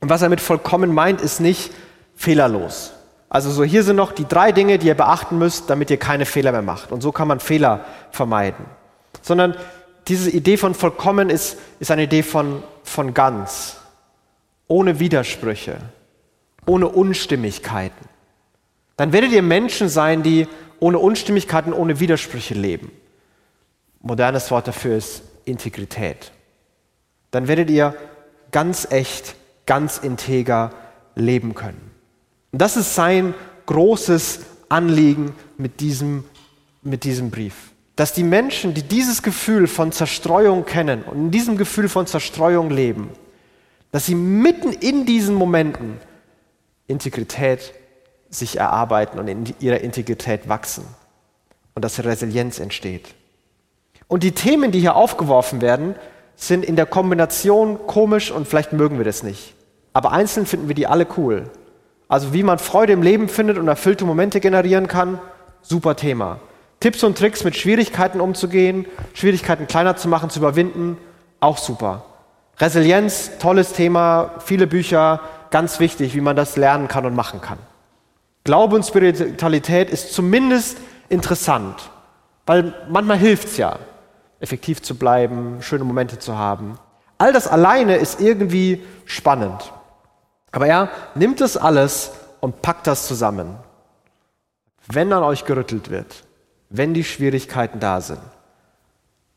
Und 0.00 0.08
was 0.08 0.22
er 0.22 0.28
mit 0.28 0.40
vollkommen 0.40 0.92
meint, 0.92 1.20
ist 1.20 1.40
nicht 1.40 1.72
fehlerlos. 2.14 2.92
Also 3.28 3.50
so 3.50 3.64
hier 3.64 3.82
sind 3.82 3.96
noch 3.96 4.12
die 4.12 4.26
drei 4.26 4.52
Dinge, 4.52 4.78
die 4.78 4.86
ihr 4.86 4.94
beachten 4.94 5.38
müsst, 5.38 5.68
damit 5.68 5.90
ihr 5.90 5.96
keine 5.96 6.26
Fehler 6.26 6.52
mehr 6.52 6.62
macht. 6.62 6.92
Und 6.92 7.00
so 7.00 7.12
kann 7.12 7.28
man 7.28 7.40
Fehler 7.40 7.84
vermeiden. 8.10 8.64
Sondern 9.20 9.56
diese 10.08 10.30
Idee 10.30 10.56
von 10.56 10.74
vollkommen 10.74 11.30
ist, 11.30 11.58
ist 11.80 11.90
eine 11.90 12.04
Idee 12.04 12.22
von, 12.22 12.62
von 12.84 13.14
ganz, 13.14 13.78
ohne 14.68 15.00
Widersprüche, 15.00 15.78
ohne 16.66 16.88
Unstimmigkeiten. 16.88 18.08
Dann 18.96 19.12
werdet 19.12 19.32
ihr 19.32 19.42
Menschen 19.42 19.88
sein, 19.88 20.22
die 20.22 20.46
ohne 20.78 20.98
Unstimmigkeiten, 20.98 21.72
ohne 21.72 22.00
Widersprüche 22.00 22.54
leben. 22.54 22.92
Modernes 24.00 24.50
Wort 24.50 24.68
dafür 24.68 24.96
ist 24.96 25.22
Integrität. 25.44 26.30
Dann 27.32 27.48
werdet 27.48 27.70
ihr 27.70 27.94
ganz 28.52 28.86
echt, 28.90 29.34
ganz 29.66 29.98
integer 29.98 30.70
leben 31.16 31.54
können. 31.54 31.95
Und 32.52 32.62
das 32.62 32.76
ist 32.76 32.94
sein 32.94 33.34
großes 33.66 34.40
Anliegen 34.68 35.34
mit 35.58 35.80
diesem, 35.80 36.24
mit 36.82 37.04
diesem 37.04 37.30
Brief. 37.30 37.54
Dass 37.96 38.12
die 38.12 38.24
Menschen, 38.24 38.74
die 38.74 38.82
dieses 38.82 39.22
Gefühl 39.22 39.66
von 39.66 39.92
Zerstreuung 39.92 40.64
kennen 40.64 41.02
und 41.02 41.16
in 41.16 41.30
diesem 41.30 41.56
Gefühl 41.56 41.88
von 41.88 42.06
Zerstreuung 42.06 42.70
leben, 42.70 43.10
dass 43.92 44.06
sie 44.06 44.14
mitten 44.14 44.72
in 44.72 45.06
diesen 45.06 45.34
Momenten 45.34 45.98
Integrität 46.86 47.72
sich 48.30 48.58
erarbeiten 48.58 49.18
und 49.18 49.28
in 49.28 49.54
ihrer 49.60 49.80
Integrität 49.80 50.48
wachsen 50.48 50.84
und 51.74 51.84
dass 51.84 52.02
Resilienz 52.04 52.58
entsteht. 52.58 53.14
Und 54.08 54.22
die 54.22 54.32
Themen, 54.32 54.70
die 54.70 54.80
hier 54.80 54.96
aufgeworfen 54.96 55.60
werden, 55.60 55.94
sind 56.36 56.64
in 56.64 56.76
der 56.76 56.86
Kombination 56.86 57.86
komisch 57.86 58.30
und 58.30 58.46
vielleicht 58.46 58.72
mögen 58.72 58.98
wir 58.98 59.04
das 59.04 59.22
nicht. 59.22 59.54
Aber 59.92 60.12
einzeln 60.12 60.46
finden 60.46 60.68
wir 60.68 60.74
die 60.74 60.86
alle 60.86 61.06
cool. 61.16 61.50
Also 62.08 62.32
wie 62.32 62.42
man 62.42 62.58
Freude 62.58 62.92
im 62.92 63.02
Leben 63.02 63.28
findet 63.28 63.58
und 63.58 63.68
erfüllte 63.68 64.04
Momente 64.04 64.40
generieren 64.40 64.86
kann, 64.86 65.18
super 65.62 65.96
Thema. 65.96 66.38
Tipps 66.80 67.02
und 67.02 67.18
Tricks 67.18 67.42
mit 67.42 67.56
Schwierigkeiten 67.56 68.20
umzugehen, 68.20 68.86
Schwierigkeiten 69.14 69.66
kleiner 69.66 69.96
zu 69.96 70.08
machen, 70.08 70.30
zu 70.30 70.38
überwinden, 70.38 70.98
auch 71.40 71.58
super. 71.58 72.04
Resilienz, 72.58 73.32
tolles 73.38 73.72
Thema, 73.72 74.34
viele 74.44 74.66
Bücher, 74.66 75.20
ganz 75.50 75.80
wichtig, 75.80 76.14
wie 76.14 76.20
man 76.20 76.36
das 76.36 76.56
lernen 76.56 76.88
kann 76.88 77.06
und 77.06 77.14
machen 77.14 77.40
kann. 77.40 77.58
Glaube 78.44 78.76
und 78.76 78.84
Spiritualität 78.84 79.90
ist 79.90 80.12
zumindest 80.14 80.78
interessant, 81.08 81.90
weil 82.46 82.72
manchmal 82.88 83.18
hilft 83.18 83.48
es 83.48 83.56
ja, 83.56 83.78
effektiv 84.38 84.82
zu 84.82 84.96
bleiben, 84.96 85.58
schöne 85.60 85.84
Momente 85.84 86.18
zu 86.18 86.38
haben. 86.38 86.78
All 87.18 87.32
das 87.32 87.48
alleine 87.48 87.96
ist 87.96 88.20
irgendwie 88.20 88.84
spannend. 89.06 89.72
Aber 90.56 90.68
er 90.68 90.88
nimmt 91.14 91.42
es 91.42 91.58
alles 91.58 92.12
und 92.40 92.62
packt 92.62 92.86
das 92.86 93.06
zusammen. 93.06 93.58
Wenn 94.86 95.12
an 95.12 95.22
euch 95.22 95.44
gerüttelt 95.44 95.90
wird, 95.90 96.24
wenn 96.70 96.94
die 96.94 97.04
Schwierigkeiten 97.04 97.78
da 97.78 98.00
sind, 98.00 98.22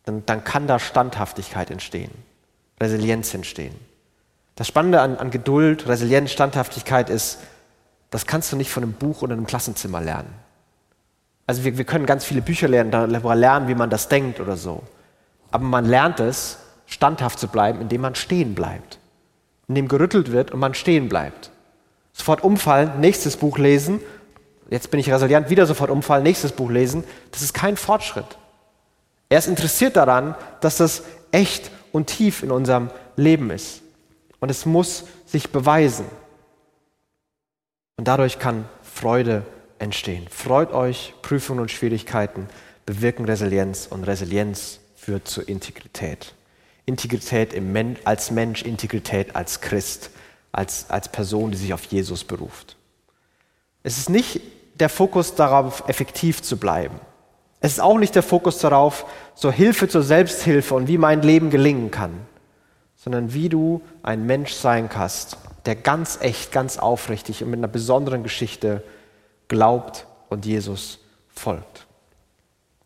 dann, 0.05 0.25
dann 0.25 0.45
kann 0.45 0.65
da 0.65 0.79
Standhaftigkeit 0.79 1.71
entstehen, 1.71 2.11
Resilienz 2.79 3.33
entstehen. 3.33 3.75
Das 4.55 4.67
Spannende 4.69 5.01
an, 5.01 5.17
an 5.17 5.29
Geduld, 5.29 5.89
Resilienz, 5.89 6.31
Standhaftigkeit 6.31 7.09
ist, 7.09 7.39
das 8.11 8.25
kannst 8.25 8.53
du 8.53 8.55
nicht 8.55 8.71
von 8.71 8.83
einem 8.83 8.93
Buch 8.93 9.21
oder 9.21 9.33
einem 9.33 9.45
Klassenzimmer 9.45 9.99
lernen. 9.99 10.33
Also 11.47 11.65
wir, 11.65 11.77
wir 11.77 11.83
können 11.83 12.05
ganz 12.05 12.23
viele 12.23 12.41
Bücher 12.41 12.69
lernen, 12.69 12.91
darüber 12.91 13.35
lernen, 13.35 13.67
wie 13.67 13.75
man 13.75 13.89
das 13.89 14.07
denkt 14.07 14.39
oder 14.39 14.55
so. 14.55 14.83
Aber 15.51 15.65
man 15.65 15.83
lernt 15.83 16.21
es, 16.21 16.59
standhaft 16.85 17.39
zu 17.39 17.49
bleiben, 17.49 17.81
indem 17.81 17.99
man 17.99 18.15
stehen 18.15 18.55
bleibt. 18.55 18.99
Indem 19.69 19.88
gerüttelt 19.88 20.33
wird 20.33 20.51
und 20.51 20.59
man 20.59 20.73
stehen 20.73 21.07
bleibt. 21.07 21.51
Sofort 22.11 22.43
umfallen, 22.43 22.99
nächstes 22.99 23.38
Buch 23.38 23.57
lesen, 23.57 24.01
jetzt 24.69 24.91
bin 24.91 24.99
ich 24.99 25.09
resilient, 25.09 25.49
wieder 25.49 25.65
sofort 25.65 25.89
umfallen, 25.89 26.23
nächstes 26.23 26.51
Buch 26.51 26.69
lesen, 26.69 27.05
das 27.31 27.41
ist 27.41 27.53
kein 27.53 27.77
Fortschritt. 27.77 28.38
Er 29.29 29.39
ist 29.39 29.47
interessiert 29.47 29.95
daran, 29.95 30.35
dass 30.59 30.75
das 30.75 31.03
echt 31.31 31.71
und 31.93 32.07
tief 32.07 32.43
in 32.43 32.51
unserem 32.51 32.89
Leben 33.15 33.49
ist. 33.51 33.81
Und 34.41 34.49
es 34.49 34.65
muss 34.65 35.05
sich 35.25 35.51
beweisen. 35.51 36.05
Und 37.95 38.07
dadurch 38.07 38.39
kann 38.39 38.65
Freude 38.81 39.43
entstehen. 39.77 40.27
Freut 40.29 40.73
euch, 40.73 41.13
Prüfungen 41.21 41.61
und 41.61 41.71
Schwierigkeiten 41.71 42.47
bewirken 42.89 43.25
Resilienz 43.25 43.85
und 43.88 44.03
Resilienz 44.05 44.79
führt 44.95 45.27
zur 45.27 45.47
Integrität. 45.47 46.33
Integrität 46.89 47.60
Men 47.62 47.98
als 48.03 48.31
Mensch, 48.31 48.63
Integrität 48.63 49.36
als 49.36 49.62
Christ, 49.62 50.10
als, 50.51 50.89
als 50.89 51.08
Person, 51.10 51.51
die 51.51 51.58
sich 51.58 51.72
auf 51.72 51.86
Jesus 51.86 52.24
beruft. 52.24 52.77
Es 53.84 54.00
ist 54.00 54.10
nicht 54.10 54.41
der 54.74 54.89
Fokus 54.89 55.36
darauf, 55.36 55.88
effektiv 55.88 56.41
zu 56.41 56.58
bleiben. 56.58 57.00
Es 57.62 57.74
ist 57.74 57.79
auch 57.79 58.00
nicht 58.00 58.15
der 58.15 58.24
Fokus 58.24 58.58
darauf, 58.58 59.05
so 59.36 59.51
Hilfe 59.51 59.88
zur 59.88 60.01
Selbsthilfe 60.01 60.74
und 60.74 60.88
wie 60.88 60.98
mein 60.98 61.22
Leben 61.22 61.51
gelingen 61.51 61.91
kann, 61.91 62.22
sondern 62.96 63.34
wie 63.34 63.50
du 63.50 63.81
ein 64.01 64.25
Mensch 64.25 64.53
sein 64.53 64.89
kannst, 64.89 65.38
der 65.65 65.75
ganz 65.75 66.17
echt, 66.22 66.51
ganz 66.51 66.79
aufrichtig 66.79 67.43
und 67.43 67.51
mit 67.51 67.60
einer 67.60 67.67
besonderen 67.67 68.24
Geschichte 68.24 68.84
glaubt 69.48 70.08
und 70.29 70.46
Jesus 70.48 71.00
folgt. 71.27 71.86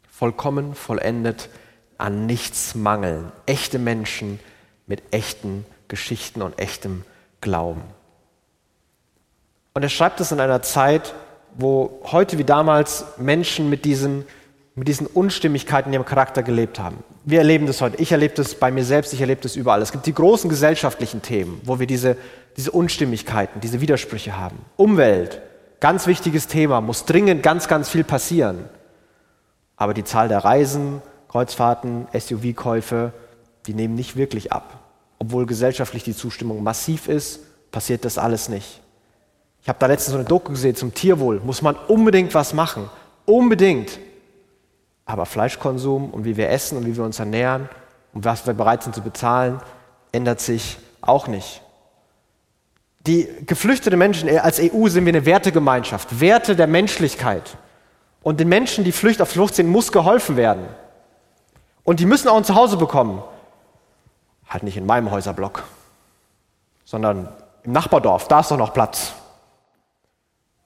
Vollkommen, 0.09 0.75
vollendet, 0.75 1.49
an 1.97 2.25
nichts 2.25 2.75
mangeln. 2.75 3.31
Echte 3.45 3.79
Menschen 3.79 4.39
mit 4.87 5.01
echten 5.11 5.65
Geschichten 5.87 6.41
und 6.41 6.59
echtem 6.59 7.03
Glauben. 7.41 7.81
Und 9.73 9.83
er 9.83 9.89
schreibt 9.89 10.19
es 10.19 10.31
in 10.31 10.39
einer 10.39 10.61
Zeit, 10.61 11.13
wo 11.55 12.01
heute 12.05 12.37
wie 12.37 12.43
damals 12.43 13.05
Menschen 13.17 13.69
mit 13.69 13.85
diesen, 13.85 14.25
mit 14.75 14.87
diesen 14.87 15.07
Unstimmigkeiten 15.07 15.89
in 15.89 15.93
ihrem 15.93 16.05
Charakter 16.05 16.43
gelebt 16.43 16.79
haben. 16.79 17.03
Wir 17.25 17.39
erleben 17.39 17.67
das 17.67 17.81
heute. 17.81 17.97
Ich 17.97 18.11
erlebe 18.11 18.35
das 18.35 18.55
bei 18.55 18.71
mir 18.71 18.83
selbst, 18.83 19.13
ich 19.13 19.21
erlebe 19.21 19.41
das 19.41 19.55
überall. 19.55 19.81
Es 19.81 19.91
gibt 19.91 20.05
die 20.05 20.13
großen 20.13 20.49
gesellschaftlichen 20.49 21.21
Themen, 21.21 21.61
wo 21.63 21.79
wir 21.79 21.87
diese, 21.87 22.17
diese 22.57 22.71
Unstimmigkeiten, 22.71 23.61
diese 23.61 23.81
Widersprüche 23.81 24.37
haben. 24.37 24.57
Umwelt, 24.75 25.41
Ganz 25.83 26.07
wichtiges 26.07 26.47
Thema, 26.47 26.79
muss 26.79 27.03
dringend 27.03 27.43
ganz, 27.43 27.67
ganz 27.67 27.89
viel 27.89 28.05
passieren. 28.05 28.69
Aber 29.75 29.93
die 29.93 30.05
Zahl 30.05 30.29
der 30.29 30.45
Reisen, 30.45 31.01
Kreuzfahrten, 31.33 32.07
SUV-Käufe, 32.13 33.11
die 33.65 33.73
nehmen 33.73 33.95
nicht 33.95 34.15
wirklich 34.15 34.51
ab. 34.51 34.83
Obwohl 35.17 35.47
gesellschaftlich 35.47 36.03
die 36.03 36.15
Zustimmung 36.15 36.61
massiv 36.61 37.07
ist, 37.07 37.39
passiert 37.71 38.05
das 38.05 38.19
alles 38.19 38.49
nicht. 38.49 38.81
Ich 39.63 39.67
habe 39.67 39.79
da 39.79 39.87
letztens 39.87 40.11
so 40.11 40.19
eine 40.19 40.27
Doku 40.27 40.51
gesehen 40.51 40.75
zum 40.75 40.93
Tierwohl. 40.93 41.39
Muss 41.43 41.63
man 41.63 41.75
unbedingt 41.87 42.35
was 42.35 42.53
machen. 42.53 42.87
Unbedingt. 43.25 43.97
Aber 45.05 45.25
Fleischkonsum 45.25 46.11
und 46.11 46.23
wie 46.23 46.37
wir 46.37 46.51
essen 46.51 46.77
und 46.77 46.85
wie 46.85 46.95
wir 46.95 47.03
uns 47.03 47.17
ernähren 47.17 47.67
und 48.13 48.25
was 48.25 48.45
wir 48.45 48.53
bereit 48.53 48.83
sind 48.83 48.93
zu 48.93 49.01
bezahlen, 49.01 49.59
ändert 50.11 50.39
sich 50.39 50.77
auch 51.01 51.25
nicht. 51.27 51.63
Die 53.07 53.27
geflüchteten 53.47 53.97
Menschen, 53.97 54.29
äh, 54.29 54.37
als 54.37 54.59
EU 54.59 54.87
sind 54.87 55.03
wir 55.07 55.13
eine 55.13 55.25
Wertegemeinschaft, 55.25 56.19
Werte 56.19 56.55
der 56.55 56.67
Menschlichkeit. 56.67 57.57
Und 58.21 58.39
den 58.39 58.49
Menschen, 58.49 58.83
die 58.83 58.91
Flücht 58.91 59.19
auf 59.19 59.29
Flucht 59.29 59.55
sind, 59.55 59.67
muss 59.67 59.91
geholfen 59.91 60.37
werden. 60.37 60.67
Und 61.83 61.99
die 61.99 62.05
müssen 62.05 62.27
auch 62.27 62.37
ein 62.37 62.43
Zuhause 62.43 62.77
bekommen. 62.77 63.21
Halt 64.47 64.63
nicht 64.63 64.77
in 64.77 64.85
meinem 64.85 65.11
Häuserblock, 65.11 65.63
sondern 66.85 67.29
im 67.63 67.71
Nachbardorf, 67.71 68.27
da 68.27 68.41
ist 68.41 68.51
doch 68.51 68.57
noch 68.57 68.73
Platz. 68.73 69.13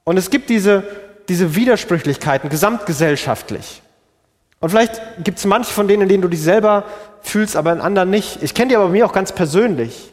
Und 0.03 0.17
es 0.17 0.29
gibt 0.29 0.49
diese, 0.49 0.83
diese 1.29 1.55
Widersprüchlichkeiten 1.55 2.49
gesamtgesellschaftlich. 2.49 3.81
Und 4.59 4.69
vielleicht 4.69 5.01
gibt 5.23 5.37
es 5.37 5.45
manche 5.45 5.71
von 5.71 5.87
denen, 5.87 6.03
in 6.03 6.09
denen 6.09 6.21
du 6.21 6.27
dich 6.27 6.41
selber 6.41 6.83
fühlst, 7.21 7.55
aber 7.55 7.71
in 7.71 7.81
anderen 7.81 8.09
nicht. 8.09 8.41
Ich 8.41 8.53
kenne 8.53 8.69
die 8.69 8.75
aber 8.75 8.85
bei 8.85 8.91
mir 8.91 9.05
auch 9.05 9.13
ganz 9.13 9.31
persönlich 9.31 10.11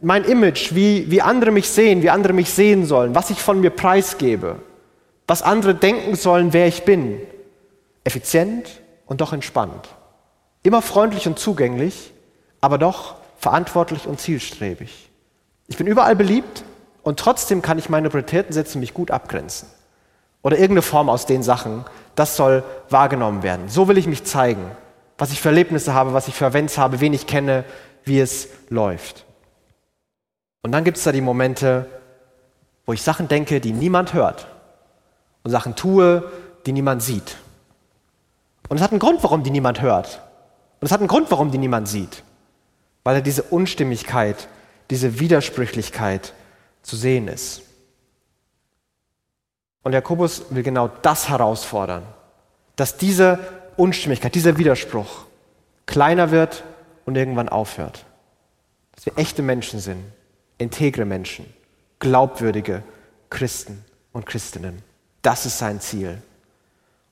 mein 0.00 0.24
Image, 0.24 0.74
wie, 0.74 1.10
wie 1.10 1.22
andere 1.22 1.50
mich 1.50 1.68
sehen, 1.68 2.02
wie 2.02 2.10
andere 2.10 2.32
mich 2.32 2.50
sehen 2.50 2.86
sollen, 2.86 3.14
was 3.14 3.30
ich 3.30 3.40
von 3.40 3.60
mir 3.60 3.70
preisgebe, 3.70 4.56
was 5.26 5.42
andere 5.42 5.74
denken 5.74 6.14
sollen, 6.16 6.52
wer 6.52 6.66
ich 6.66 6.84
bin. 6.84 7.20
Effizient 8.04 8.79
und 9.10 9.20
doch 9.20 9.32
entspannt. 9.32 9.88
Immer 10.62 10.82
freundlich 10.82 11.26
und 11.26 11.36
zugänglich, 11.36 12.12
aber 12.60 12.78
doch 12.78 13.16
verantwortlich 13.38 14.06
und 14.06 14.20
zielstrebig. 14.20 15.10
Ich 15.66 15.76
bin 15.76 15.88
überall 15.88 16.14
beliebt 16.14 16.62
und 17.02 17.18
trotzdem 17.18 17.60
kann 17.60 17.76
ich 17.76 17.88
meine 17.88 18.08
Prioritäten 18.08 18.52
setzen 18.52 18.78
mich 18.78 18.94
gut 18.94 19.10
abgrenzen. 19.10 19.68
Oder 20.42 20.56
irgendeine 20.56 20.82
Form 20.82 21.08
aus 21.08 21.26
den 21.26 21.42
Sachen, 21.42 21.84
das 22.14 22.36
soll 22.36 22.62
wahrgenommen 22.88 23.42
werden. 23.42 23.68
So 23.68 23.88
will 23.88 23.98
ich 23.98 24.06
mich 24.06 24.22
zeigen, 24.24 24.70
was 25.18 25.32
ich 25.32 25.40
für 25.40 25.48
Erlebnisse 25.48 25.92
habe, 25.92 26.12
was 26.12 26.28
ich 26.28 26.34
für 26.34 26.46
Events 26.46 26.78
habe, 26.78 27.00
wen 27.00 27.12
ich 27.12 27.26
kenne, 27.26 27.64
wie 28.04 28.20
es 28.20 28.48
läuft. 28.68 29.26
Und 30.62 30.70
dann 30.70 30.84
gibt 30.84 30.98
es 30.98 31.02
da 31.02 31.10
die 31.10 31.20
Momente, 31.20 31.86
wo 32.86 32.92
ich 32.92 33.02
Sachen 33.02 33.26
denke, 33.26 33.60
die 33.60 33.72
niemand 33.72 34.14
hört 34.14 34.46
und 35.42 35.50
Sachen 35.50 35.74
tue, 35.74 36.30
die 36.64 36.72
niemand 36.72 37.02
sieht. 37.02 37.38
Und 38.70 38.76
es 38.76 38.82
hat 38.84 38.92
einen 38.92 39.00
Grund, 39.00 39.22
warum 39.24 39.42
die 39.42 39.50
niemand 39.50 39.82
hört. 39.82 40.22
Und 40.80 40.86
es 40.86 40.92
hat 40.92 41.00
einen 41.00 41.08
Grund, 41.08 41.28
warum 41.32 41.50
die 41.50 41.58
niemand 41.58 41.88
sieht. 41.88 42.22
Weil 43.02 43.16
er 43.16 43.20
diese 43.20 43.42
Unstimmigkeit, 43.42 44.46
diese 44.90 45.18
Widersprüchlichkeit 45.18 46.32
zu 46.82 46.94
sehen 46.94 47.26
ist. 47.26 47.62
Und 49.82 49.92
Jakobus 49.92 50.44
will 50.50 50.62
genau 50.62 50.88
das 51.02 51.28
herausfordern, 51.28 52.04
dass 52.76 52.96
diese 52.96 53.40
Unstimmigkeit, 53.76 54.36
dieser 54.36 54.56
Widerspruch 54.56 55.24
kleiner 55.86 56.30
wird 56.30 56.62
und 57.06 57.16
irgendwann 57.16 57.48
aufhört. 57.48 58.06
Dass 58.94 59.04
wir 59.04 59.18
echte 59.18 59.42
Menschen 59.42 59.80
sind, 59.80 60.04
integre 60.58 61.04
Menschen, 61.04 61.52
glaubwürdige 61.98 62.84
Christen 63.30 63.84
und 64.12 64.26
Christinnen. 64.26 64.80
Das 65.22 65.44
ist 65.44 65.58
sein 65.58 65.80
Ziel. 65.80 66.22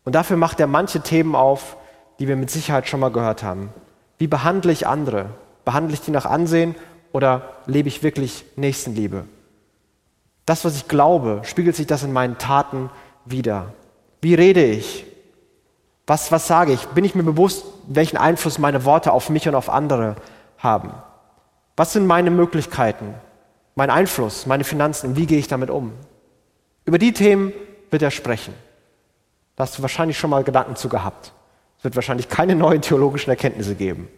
Und 0.09 0.15
dafür 0.15 0.39
macht 0.39 0.59
er 0.59 0.67
manche 0.67 1.03
Themen 1.03 1.35
auf, 1.35 1.77
die 2.19 2.29
wir 2.29 2.37
mit 2.37 2.51
Sicherheit 2.51 2.89
schon 2.89 3.01
mal 3.01 3.11
gehört 3.11 3.43
haben. 3.43 3.69
Wie 4.17 4.27
behandle 4.27 4.73
ich 4.73 4.87
andere? 4.87 5.27
Behandle 5.67 5.93
ich 5.93 6.01
die 6.01 6.11
nach 6.11 6.25
Ansehen 6.25 6.75
oder 7.13 7.43
lebe 7.67 7.89
ich 7.89 8.03
wirklich 8.03 8.47
Nächstenliebe? 8.57 9.25
Das, 10.47 10.65
was 10.65 10.77
ich 10.77 10.89
glaube, 10.89 11.43
spiegelt 11.45 11.77
sich 11.77 11.87
das 11.87 12.05
in 12.05 12.15
meinen 12.15 12.39
Taten 12.39 12.89
wieder. 13.27 13.75
Wie 14.23 14.33
rede 14.33 14.65
ich? 14.65 15.05
Was, 16.07 16.33
was 16.33 16.47
sage 16.47 16.73
ich? 16.73 16.87
Bin 16.87 17.05
ich 17.05 17.15
mir 17.15 17.25
bewusst, 17.25 17.67
welchen 17.87 18.17
Einfluss 18.17 18.59
meine 18.59 18.87
Worte 18.87 19.13
auf 19.13 19.29
mich 19.29 19.47
und 19.47 19.55
auf 19.55 19.69
andere 19.69 20.17
haben? 20.57 20.91
Was 21.77 21.93
sind 21.93 22.07
meine 22.07 22.31
Möglichkeiten? 22.31 23.15
mein 23.79 23.91
Einfluss, 23.91 24.47
meine 24.47 24.65
Finanzen, 24.65 25.15
wie 25.15 25.27
gehe 25.27 25.39
ich 25.39 25.47
damit 25.47 25.71
um? 25.71 25.93
Über 26.85 26.99
die 26.99 27.13
Themen 27.13 27.53
wird 27.93 28.03
er 28.03 28.11
sprechen. 28.11 28.53
Da 29.59 29.65
hast 29.65 29.77
du 29.77 29.83
wahrscheinlich 29.83 30.17
schon 30.17 30.31
mal 30.31 30.45
Gedanken 30.45 30.77
zu 30.77 30.89
gehabt. 30.89 31.35
Es 31.77 31.85
wird 31.85 31.97
wahrscheinlich 31.97 32.31
keine 32.31 32.55
neuen 32.55 32.81
theologischen 32.81 33.29
Erkenntnisse 33.29 33.75
geben. 33.75 34.09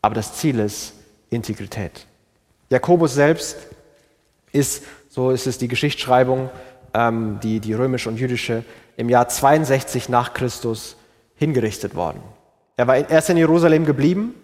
Aber 0.00 0.14
das 0.14 0.34
Ziel 0.34 0.58
ist 0.58 0.94
Integrität. 1.28 2.06
Jakobus 2.70 3.12
selbst 3.12 3.58
ist, 4.52 4.84
so 5.10 5.32
ist 5.32 5.46
es 5.46 5.58
die 5.58 5.68
Geschichtsschreibung, 5.68 6.48
ähm, 6.94 7.40
die, 7.42 7.60
die 7.60 7.74
römische 7.74 8.08
und 8.08 8.16
jüdische, 8.16 8.64
im 8.96 9.10
Jahr 9.10 9.28
62 9.28 10.08
nach 10.08 10.32
Christus 10.32 10.96
hingerichtet 11.34 11.94
worden. 11.94 12.22
Er, 12.76 12.86
war, 12.86 12.96
er 12.96 13.18
ist 13.18 13.28
in 13.28 13.36
Jerusalem 13.36 13.84
geblieben 13.84 14.34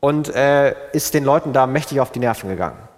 und 0.00 0.28
äh, 0.34 0.74
ist 0.92 1.14
den 1.14 1.24
Leuten 1.24 1.54
da 1.54 1.66
mächtig 1.66 2.00
auf 2.00 2.12
die 2.12 2.18
Nerven 2.18 2.50
gegangen 2.50 2.90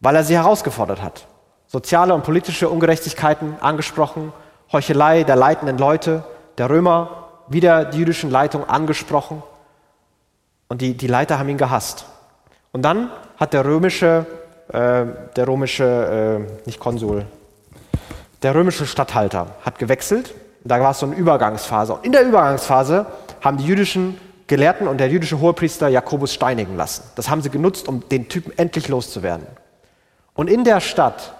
weil 0.00 0.16
er 0.16 0.24
sie 0.24 0.36
herausgefordert 0.36 1.02
hat. 1.02 1.26
Soziale 1.66 2.14
und 2.14 2.24
politische 2.24 2.68
Ungerechtigkeiten 2.68 3.56
angesprochen, 3.60 4.32
Heuchelei 4.72 5.24
der 5.24 5.36
leitenden 5.36 5.78
Leute, 5.78 6.24
der 6.58 6.68
Römer, 6.68 7.28
wieder 7.48 7.86
die 7.86 7.98
jüdischen 7.98 8.30
Leitung 8.30 8.68
angesprochen. 8.68 9.42
Und 10.68 10.82
die, 10.82 10.94
die 10.94 11.06
Leiter 11.06 11.38
haben 11.38 11.48
ihn 11.48 11.56
gehasst. 11.56 12.06
Und 12.72 12.82
dann 12.82 13.10
hat 13.38 13.54
der 13.54 13.64
römische, 13.64 14.26
äh, 14.68 15.06
der 15.36 15.48
römische, 15.48 16.46
äh, 16.46 16.66
nicht 16.66 16.78
Konsul, 16.78 17.24
der 18.42 18.54
römische 18.54 18.86
Statthalter 18.86 19.46
hat 19.62 19.78
gewechselt. 19.78 20.34
Da 20.64 20.80
war 20.80 20.90
es 20.90 20.98
so 20.98 21.06
eine 21.06 21.14
Übergangsphase. 21.14 21.94
Und 21.94 22.04
in 22.04 22.12
der 22.12 22.22
Übergangsphase 22.22 23.06
haben 23.40 23.56
die 23.56 23.64
jüdischen 23.64 24.20
Gelehrten 24.46 24.86
und 24.86 24.98
der 24.98 25.08
jüdische 25.08 25.40
Hohepriester 25.40 25.88
Jakobus 25.88 26.34
steinigen 26.34 26.76
lassen. 26.76 27.04
Das 27.16 27.28
haben 27.30 27.42
sie 27.42 27.50
genutzt, 27.50 27.88
um 27.88 28.06
den 28.08 28.28
Typen 28.28 28.52
endlich 28.56 28.88
loszuwerden. 28.88 29.46
Und 30.34 30.48
in 30.48 30.64
der 30.64 30.80
Stadt 30.80 31.34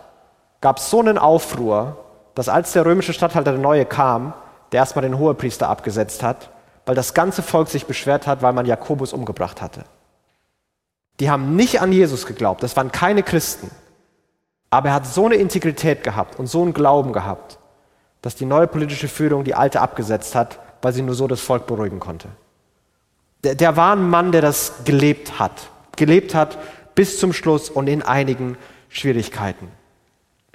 gab 0.60 0.78
es 0.78 0.90
so 0.90 1.00
einen 1.00 1.18
Aufruhr, 1.18 2.04
dass 2.38 2.48
als 2.48 2.72
der 2.72 2.86
römische 2.86 3.12
Statthalter 3.12 3.50
der 3.50 3.60
Neue 3.60 3.84
kam, 3.84 4.32
der 4.70 4.78
erstmal 4.78 5.02
den 5.02 5.18
Hohepriester 5.18 5.68
abgesetzt 5.68 6.22
hat, 6.22 6.50
weil 6.86 6.94
das 6.94 7.12
ganze 7.12 7.42
Volk 7.42 7.66
sich 7.68 7.86
beschwert 7.86 8.28
hat, 8.28 8.42
weil 8.42 8.52
man 8.52 8.64
Jakobus 8.64 9.12
umgebracht 9.12 9.60
hatte. 9.60 9.82
Die 11.18 11.30
haben 11.30 11.56
nicht 11.56 11.80
an 11.80 11.90
Jesus 11.90 12.26
geglaubt, 12.26 12.62
das 12.62 12.76
waren 12.76 12.92
keine 12.92 13.24
Christen. 13.24 13.72
Aber 14.70 14.90
er 14.90 14.94
hat 14.94 15.06
so 15.08 15.26
eine 15.26 15.34
Integrität 15.34 16.04
gehabt 16.04 16.38
und 16.38 16.46
so 16.46 16.62
einen 16.62 16.74
Glauben 16.74 17.12
gehabt, 17.12 17.58
dass 18.22 18.36
die 18.36 18.46
neue 18.46 18.68
politische 18.68 19.08
Führung 19.08 19.42
die 19.42 19.56
alte 19.56 19.80
abgesetzt 19.80 20.36
hat, 20.36 20.60
weil 20.80 20.92
sie 20.92 21.02
nur 21.02 21.16
so 21.16 21.26
das 21.26 21.40
Volk 21.40 21.66
beruhigen 21.66 21.98
konnte. 21.98 22.28
Der, 23.42 23.56
der 23.56 23.76
war 23.76 23.96
ein 23.96 24.08
Mann, 24.08 24.30
der 24.30 24.42
das 24.42 24.84
gelebt 24.84 25.40
hat. 25.40 25.70
Gelebt 25.96 26.36
hat 26.36 26.56
bis 26.94 27.18
zum 27.18 27.32
Schluss 27.32 27.68
und 27.68 27.88
in 27.88 28.02
einigen 28.02 28.56
Schwierigkeiten. 28.90 29.72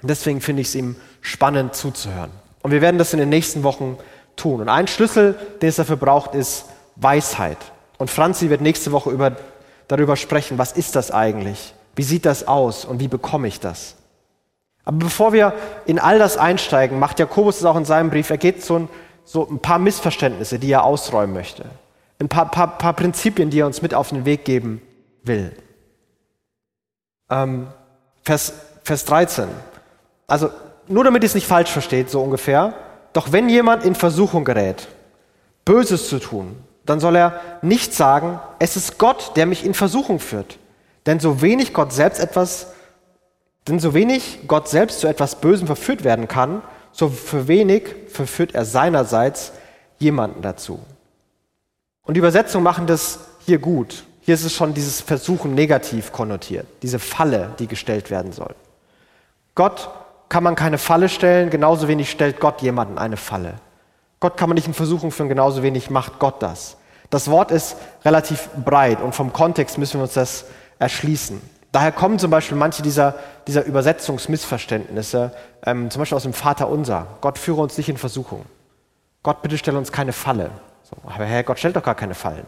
Und 0.04 0.08
deswegen 0.08 0.42
finde 0.42 0.60
ich 0.60 0.68
es 0.68 0.74
ihm 0.74 0.96
spannend 1.22 1.74
zuzuhören. 1.74 2.30
Und 2.60 2.72
wir 2.72 2.82
werden 2.82 2.98
das 2.98 3.14
in 3.14 3.18
den 3.18 3.30
nächsten 3.30 3.62
Wochen 3.62 3.96
tun. 4.36 4.60
Und 4.60 4.68
ein 4.68 4.86
Schlüssel, 4.86 5.34
den 5.62 5.70
es 5.70 5.76
dafür 5.76 5.96
braucht, 5.96 6.34
ist 6.34 6.66
Weisheit. 6.96 7.56
Und 7.96 8.10
Franzi 8.10 8.50
wird 8.50 8.60
nächste 8.60 8.92
Woche 8.92 9.08
über, 9.08 9.34
darüber 9.88 10.16
sprechen, 10.16 10.58
was 10.58 10.72
ist 10.72 10.94
das 10.94 11.10
eigentlich? 11.10 11.72
Wie 11.96 12.02
sieht 12.02 12.26
das 12.26 12.46
aus 12.46 12.84
und 12.84 13.00
wie 13.00 13.08
bekomme 13.08 13.48
ich 13.48 13.60
das? 13.60 13.94
Aber 14.84 14.98
bevor 14.98 15.32
wir 15.32 15.54
in 15.86 15.98
all 15.98 16.18
das 16.18 16.36
einsteigen, 16.36 16.98
macht 16.98 17.18
Jakobus 17.18 17.56
es 17.56 17.64
auch 17.64 17.76
in 17.76 17.86
seinem 17.86 18.10
Brief. 18.10 18.28
Er 18.28 18.36
geht 18.36 18.62
so 18.62 18.80
ein, 18.80 18.88
so 19.24 19.48
ein 19.48 19.60
paar 19.60 19.78
Missverständnisse, 19.78 20.58
die 20.58 20.70
er 20.70 20.84
ausräumen 20.84 21.32
möchte. 21.32 21.64
Ein 22.18 22.28
paar, 22.28 22.50
paar, 22.50 22.76
paar 22.76 22.92
Prinzipien, 22.92 23.48
die 23.48 23.60
er 23.60 23.66
uns 23.66 23.80
mit 23.80 23.94
auf 23.94 24.10
den 24.10 24.26
Weg 24.26 24.44
geben 24.44 24.82
will. 25.22 25.56
Ähm, 27.30 27.68
Vers, 28.22 28.52
Vers 28.82 29.06
13. 29.06 29.48
Also 30.26 30.50
nur 30.88 31.04
damit 31.04 31.22
ihr 31.22 31.26
es 31.26 31.34
nicht 31.34 31.46
falsch 31.46 31.70
versteht, 31.70 32.10
so 32.10 32.22
ungefähr. 32.22 32.74
Doch 33.12 33.32
wenn 33.32 33.48
jemand 33.48 33.84
in 33.84 33.94
Versuchung 33.94 34.44
gerät, 34.44 34.88
Böses 35.64 36.08
zu 36.08 36.18
tun, 36.18 36.56
dann 36.84 37.00
soll 37.00 37.16
er 37.16 37.40
nicht 37.62 37.94
sagen, 37.94 38.40
es 38.58 38.76
ist 38.76 38.98
Gott, 38.98 39.32
der 39.36 39.46
mich 39.46 39.64
in 39.64 39.74
Versuchung 39.74 40.20
führt. 40.20 40.58
Denn 41.06 41.20
so 41.20 41.40
wenig 41.40 41.72
Gott 41.72 41.92
selbst 41.92 42.20
etwas 42.20 42.68
denn 43.68 43.78
so 43.78 43.94
wenig 43.94 44.40
Gott 44.46 44.68
selbst 44.68 45.00
zu 45.00 45.06
etwas 45.06 45.36
Bösem 45.36 45.66
verführt 45.66 46.04
werden 46.04 46.28
kann, 46.28 46.62
so 46.92 47.08
für 47.08 47.48
wenig 47.48 47.94
verführt 48.08 48.54
er 48.54 48.64
seinerseits 48.64 49.52
jemanden 49.98 50.42
dazu. 50.42 50.80
Und 52.02 52.14
die 52.14 52.18
Übersetzungen 52.18 52.62
machen 52.62 52.86
das 52.86 53.20
hier 53.46 53.58
gut. 53.58 54.04
Hier 54.20 54.34
ist 54.34 54.44
es 54.44 54.52
schon 54.52 54.74
dieses 54.74 55.00
Versuchen 55.00 55.54
negativ 55.54 56.12
konnotiert, 56.12 56.66
diese 56.82 56.98
Falle, 56.98 57.54
die 57.58 57.66
gestellt 57.66 58.10
werden 58.10 58.32
soll. 58.32 58.54
Gott 59.54 59.90
kann 60.28 60.42
man 60.42 60.54
keine 60.54 60.78
Falle 60.78 61.08
stellen, 61.08 61.50
genauso 61.50 61.88
wenig 61.88 62.10
stellt 62.10 62.40
Gott 62.40 62.62
jemanden 62.62 62.98
eine 62.98 63.16
Falle. 63.16 63.54
Gott 64.20 64.36
kann 64.36 64.48
man 64.48 64.54
nicht 64.54 64.66
in 64.66 64.74
Versuchung 64.74 65.10
führen, 65.10 65.28
genauso 65.28 65.62
wenig 65.62 65.90
macht 65.90 66.18
Gott 66.18 66.42
das. 66.42 66.76
Das 67.10 67.30
Wort 67.30 67.50
ist 67.50 67.76
relativ 68.04 68.48
breit 68.64 69.00
und 69.00 69.14
vom 69.14 69.32
Kontext 69.32 69.78
müssen 69.78 69.98
wir 69.98 70.04
uns 70.04 70.14
das 70.14 70.46
erschließen. 70.78 71.40
Daher 71.72 71.92
kommen 71.92 72.18
zum 72.18 72.30
Beispiel 72.30 72.56
manche 72.56 72.82
dieser, 72.82 73.14
dieser 73.46 73.64
Übersetzungsmissverständnisse, 73.64 75.32
ähm, 75.66 75.90
zum 75.90 76.00
Beispiel 76.00 76.16
aus 76.16 76.22
dem 76.22 76.32
Vater 76.32 76.68
unser. 76.68 77.06
Gott 77.20 77.36
führe 77.36 77.60
uns 77.60 77.76
nicht 77.76 77.88
in 77.88 77.96
Versuchung. 77.96 78.46
Gott, 79.22 79.42
bitte 79.42 79.58
stelle 79.58 79.78
uns 79.78 79.90
keine 79.90 80.12
Falle. 80.12 80.50
So, 80.84 80.96
aber 81.04 81.24
Herr, 81.24 81.42
Gott 81.42 81.58
stellt 81.58 81.76
doch 81.76 81.82
gar 81.82 81.94
keine 81.94 82.14
Fallen. 82.14 82.46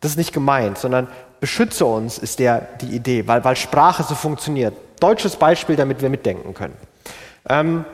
Das 0.00 0.12
ist 0.12 0.16
nicht 0.16 0.32
gemeint, 0.32 0.78
sondern 0.78 1.08
beschütze 1.40 1.84
uns 1.84 2.18
ist 2.18 2.38
der, 2.38 2.60
die 2.80 2.94
Idee, 2.94 3.28
weil, 3.28 3.44
weil 3.44 3.56
Sprache 3.56 4.02
so 4.02 4.14
funktioniert. 4.14 4.74
Deutsches 4.98 5.36
Beispiel, 5.36 5.76
damit 5.76 6.02
wir 6.02 6.08
mitdenken 6.08 6.54
können. 6.54 6.76
Ähm, 7.48 7.84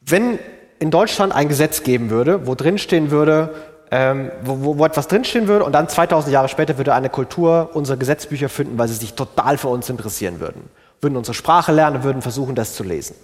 wenn 0.00 0.38
in 0.78 0.90
Deutschland 0.90 1.34
ein 1.34 1.48
Gesetz 1.48 1.82
geben 1.82 2.10
würde, 2.10 2.46
wo 2.46 2.54
drin 2.54 2.78
stehen 2.78 3.10
würde, 3.10 3.54
ähm, 3.90 4.32
wo, 4.42 4.78
wo, 4.78 4.84
etwas 4.84 5.08
drinstehen 5.08 5.46
würde 5.46 5.64
und 5.64 5.72
dann 5.72 5.88
2000 5.88 6.32
Jahre 6.32 6.48
später 6.48 6.78
würde 6.78 6.94
eine 6.94 7.10
Kultur 7.10 7.70
unsere 7.74 7.96
Gesetzbücher 7.96 8.48
finden, 8.48 8.76
weil 8.76 8.88
sie 8.88 8.94
sich 8.94 9.14
total 9.14 9.56
für 9.56 9.68
uns 9.68 9.88
interessieren 9.88 10.40
würden. 10.40 10.68
Würden 11.00 11.16
unsere 11.16 11.34
Sprache 11.34 11.72
lernen, 11.72 12.02
würden 12.02 12.22
versuchen, 12.22 12.54
das 12.54 12.74
zu 12.74 12.82
lesen. 12.82 13.14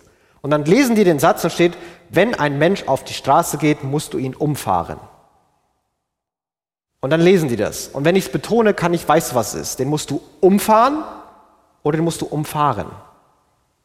Und 0.43 0.51
dann 0.51 0.65
lesen 0.65 0.95
die 0.95 1.05
den 1.05 1.19
Satz 1.19 1.45
und 1.45 1.51
steht, 1.51 1.77
wenn 2.09 2.35
ein 2.35 2.59
Mensch 2.59 2.85
auf 2.87 3.05
die 3.05 3.15
Straße 3.15 3.59
geht, 3.59 3.85
musst 3.85 4.15
du 4.15 4.19
ihn 4.19 4.35
umfahren. 4.35 4.99
Und 7.01 7.11
dann 7.11 7.21
lesen 7.21 7.49
die 7.49 7.57
das. 7.57 7.89
Und 7.89 8.05
wenn 8.05 8.17
ich 8.17 8.27
es 8.27 8.33
betone, 8.33 8.75
kann 8.75 8.95
ich 8.95 9.09
weiß, 9.09 9.35
was 9.35 9.55
es 9.55 9.61
ist. 9.61 9.79
Den 9.81 9.89
musst 9.89 10.11
du 10.11 10.23
umfahren 10.41 11.03
oder 11.83 11.99
den 11.99 12.05
musst 12.05 12.21
du 12.21 12.27
umfahren. 12.27 12.87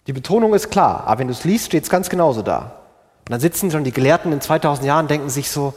Die 0.08 0.14
Betonung 0.14 0.54
ist 0.54 0.70
klar, 0.70 1.04
aber 1.08 1.20
wenn 1.20 1.28
du 1.28 1.34
es 1.34 1.44
liest, 1.44 1.68
steht 1.68 1.84
es 1.84 1.90
ganz 1.90 2.10
genauso 2.10 2.42
da. 2.42 2.82
Und 3.26 3.32
dann 3.32 3.40
sitzen 3.40 3.72
schon 3.72 3.84
die 3.84 3.92
Gelehrten 3.92 4.32
in 4.32 4.42
2000 4.42 4.86
Jahren, 4.86 5.08
denken 5.08 5.30
sich 5.30 5.50
so, 5.50 5.74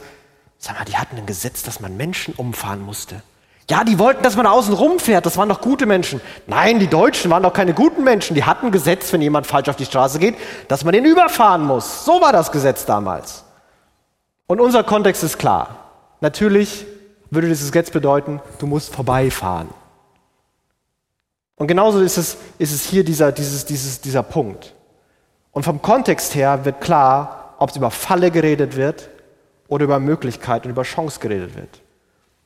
Sag 0.61 0.77
mal, 0.77 0.83
die 0.83 0.97
hatten 0.97 1.15
ein 1.15 1.25
Gesetz, 1.25 1.63
dass 1.63 1.79
man 1.79 1.95
Menschen 1.95 2.33
umfahren 2.35 2.81
musste. 2.81 3.21
Ja, 3.69 3.85
die 3.85 3.97
wollten, 3.97 4.23
dass 4.23 4.35
man 4.35 4.45
außen 4.45 4.73
rumfährt. 4.73 5.25
Das 5.25 5.37
waren 5.37 5.47
doch 5.47 5.61
gute 5.61 5.85
Menschen. 5.85 6.19
Nein, 6.47 6.79
die 6.79 6.87
Deutschen 6.87 7.31
waren 7.31 7.43
doch 7.43 7.53
keine 7.53 7.73
guten 7.73 8.03
Menschen. 8.03 8.35
Die 8.35 8.43
hatten 8.43 8.67
ein 8.67 8.71
Gesetz, 8.71 9.13
wenn 9.13 9.21
jemand 9.21 9.47
falsch 9.47 9.69
auf 9.69 9.77
die 9.77 9.85
Straße 9.85 10.19
geht, 10.19 10.35
dass 10.67 10.83
man 10.83 10.93
den 10.93 11.05
überfahren 11.05 11.63
muss. 11.65 12.03
So 12.03 12.19
war 12.19 12.33
das 12.33 12.51
Gesetz 12.51 12.85
damals. 12.85 13.45
Und 14.47 14.59
unser 14.59 14.83
Kontext 14.83 15.23
ist 15.23 15.37
klar. 15.37 15.91
Natürlich 16.19 16.85
würde 17.29 17.47
dieses 17.47 17.71
Gesetz 17.71 17.91
bedeuten, 17.91 18.41
du 18.57 18.67
musst 18.67 18.93
vorbeifahren. 18.93 19.69
Und 21.59 21.67
genauso 21.67 21.99
ist 21.99 22.17
es, 22.17 22.37
ist 22.57 22.73
es 22.73 22.85
hier 22.85 23.03
dieser, 23.03 23.33
dieses, 23.33 23.65
dieses, 23.65 23.99
dieser 23.99 24.23
Punkt. 24.23 24.73
Und 25.51 25.63
vom 25.63 25.81
Kontext 25.81 26.33
her 26.33 26.63
wird 26.63 26.79
klar, 26.79 27.55
ob 27.59 27.69
es 27.69 27.75
über 27.75 27.91
Falle 27.91 28.31
geredet 28.31 28.77
wird 28.77 29.09
oder 29.67 29.83
über 29.83 29.99
Möglichkeit 29.99 30.63
und 30.63 30.71
über 30.71 30.83
Chance 30.83 31.19
geredet 31.19 31.57
wird. 31.57 31.81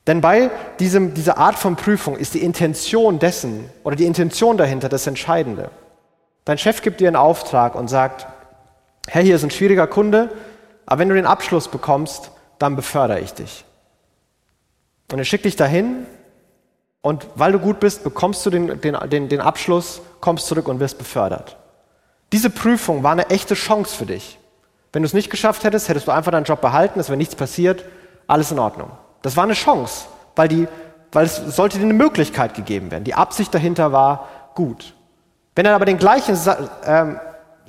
Denn 0.08 0.20
bei 0.20 0.50
diesem, 0.80 1.14
dieser 1.14 1.38
Art 1.38 1.54
von 1.54 1.76
Prüfung 1.76 2.16
ist 2.16 2.34
die 2.34 2.42
Intention 2.42 3.20
dessen 3.20 3.70
oder 3.84 3.94
die 3.94 4.04
Intention 4.04 4.56
dahinter 4.56 4.88
das 4.88 5.06
Entscheidende. 5.06 5.70
Dein 6.44 6.58
Chef 6.58 6.82
gibt 6.82 7.00
dir 7.00 7.06
einen 7.06 7.16
Auftrag 7.16 7.76
und 7.76 7.88
sagt, 7.88 8.26
hey, 9.06 9.24
hier 9.24 9.36
ist 9.36 9.44
ein 9.44 9.50
schwieriger 9.50 9.86
Kunde, 9.86 10.28
aber 10.86 10.98
wenn 10.98 11.08
du 11.08 11.14
den 11.14 11.24
Abschluss 11.24 11.68
bekommst, 11.68 12.32
dann 12.58 12.74
befördere 12.74 13.20
ich 13.20 13.32
dich. 13.32 13.64
Und 15.12 15.18
er 15.18 15.24
schickt 15.24 15.44
dich 15.44 15.54
dahin 15.54 16.04
und 17.04 17.26
weil 17.34 17.52
du 17.52 17.58
gut 17.58 17.80
bist, 17.80 18.02
bekommst 18.02 18.46
du 18.46 18.50
den, 18.50 18.80
den, 18.80 18.96
den, 19.10 19.28
den 19.28 19.40
Abschluss, 19.42 20.00
kommst 20.20 20.46
zurück 20.46 20.68
und 20.68 20.80
wirst 20.80 20.96
befördert. 20.96 21.58
Diese 22.32 22.48
Prüfung 22.48 23.02
war 23.02 23.12
eine 23.12 23.28
echte 23.28 23.52
Chance 23.52 23.94
für 23.94 24.06
dich. 24.06 24.38
Wenn 24.90 25.02
du 25.02 25.06
es 25.06 25.12
nicht 25.12 25.28
geschafft 25.28 25.64
hättest, 25.64 25.90
hättest 25.90 26.08
du 26.08 26.12
einfach 26.12 26.32
deinen 26.32 26.44
Job 26.44 26.62
behalten, 26.62 26.98
es 26.98 27.10
wäre 27.10 27.18
nichts 27.18 27.36
passiert, 27.36 27.84
alles 28.26 28.50
in 28.52 28.58
Ordnung. 28.58 28.90
Das 29.20 29.36
war 29.36 29.44
eine 29.44 29.52
Chance, 29.52 30.06
weil, 30.34 30.48
die, 30.48 30.66
weil 31.12 31.26
es 31.26 31.36
sollte 31.36 31.76
dir 31.76 31.84
eine 31.84 31.92
Möglichkeit 31.92 32.54
gegeben 32.54 32.90
werden. 32.90 33.04
Die 33.04 33.12
Absicht 33.12 33.54
dahinter 33.54 33.92
war 33.92 34.26
gut. 34.54 34.94
Wenn 35.54 35.66
er 35.66 35.74
aber 35.74 35.84
den 35.84 35.98
gleichen 35.98 36.36
Sa 36.36 36.56
ähm, 36.86 37.20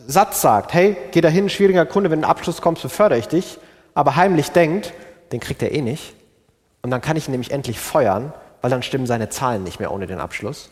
Satz 0.07 0.39
sagt, 0.39 0.73
hey, 0.73 0.95
geh 1.11 1.19
dahin, 1.19 1.49
schwieriger 1.49 1.85
Kunde, 1.85 2.09
wenn 2.09 2.21
du 2.21 2.23
in 2.23 2.27
den 2.27 2.31
Abschluss 2.31 2.61
kommst, 2.61 2.83
befördere 2.83 3.19
ich 3.19 3.27
dich, 3.27 3.59
aber 3.95 4.15
heimlich 4.15 4.51
denkt, 4.51 4.93
den 5.33 5.41
kriegt 5.41 5.61
er 5.61 5.73
eh 5.73 5.81
nicht. 5.81 6.13
Und 6.83 6.91
dann 6.91 7.01
kann 7.01 7.17
ich 7.17 7.27
ihn 7.27 7.31
nämlich 7.31 7.51
endlich 7.51 7.81
feuern, 7.81 8.31
weil 8.65 8.71
dann 8.71 8.81
stimmen 8.81 9.05
seine 9.05 9.29
Zahlen 9.29 9.61
nicht 9.61 9.79
mehr 9.79 9.91
ohne 9.91 10.07
den 10.07 10.19
Abschluss. 10.19 10.71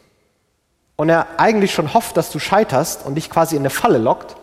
Und 0.96 1.10
er 1.10 1.28
eigentlich 1.38 1.76
schon 1.76 1.94
hofft, 1.94 2.18
dass 2.18 2.32
du 2.32 2.40
scheiterst 2.40 3.06
und 3.06 3.14
dich 3.14 3.30
quasi 3.30 3.56
in 3.56 3.62
eine 3.62 3.70
Falle 3.70 4.00
lockt, 4.00 4.36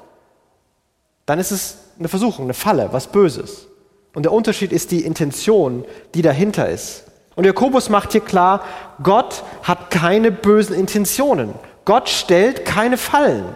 dann 1.26 1.40
ist 1.40 1.50
es 1.50 1.78
eine 1.98 2.06
Versuchung, 2.06 2.44
eine 2.44 2.54
Falle, 2.54 2.90
was 2.92 3.08
Böses. 3.08 3.66
Und 4.14 4.22
der 4.22 4.30
Unterschied 4.30 4.70
ist 4.70 4.92
die 4.92 5.04
Intention, 5.04 5.84
die 6.14 6.22
dahinter 6.22 6.68
ist. 6.68 7.06
Und 7.34 7.44
Jakobus 7.44 7.88
macht 7.88 8.12
hier 8.12 8.20
klar, 8.20 8.62
Gott 9.02 9.42
hat 9.64 9.90
keine 9.90 10.30
bösen 10.30 10.76
Intentionen. 10.76 11.52
Gott 11.84 12.08
stellt 12.08 12.64
keine 12.64 12.98
Fallen. 12.98 13.46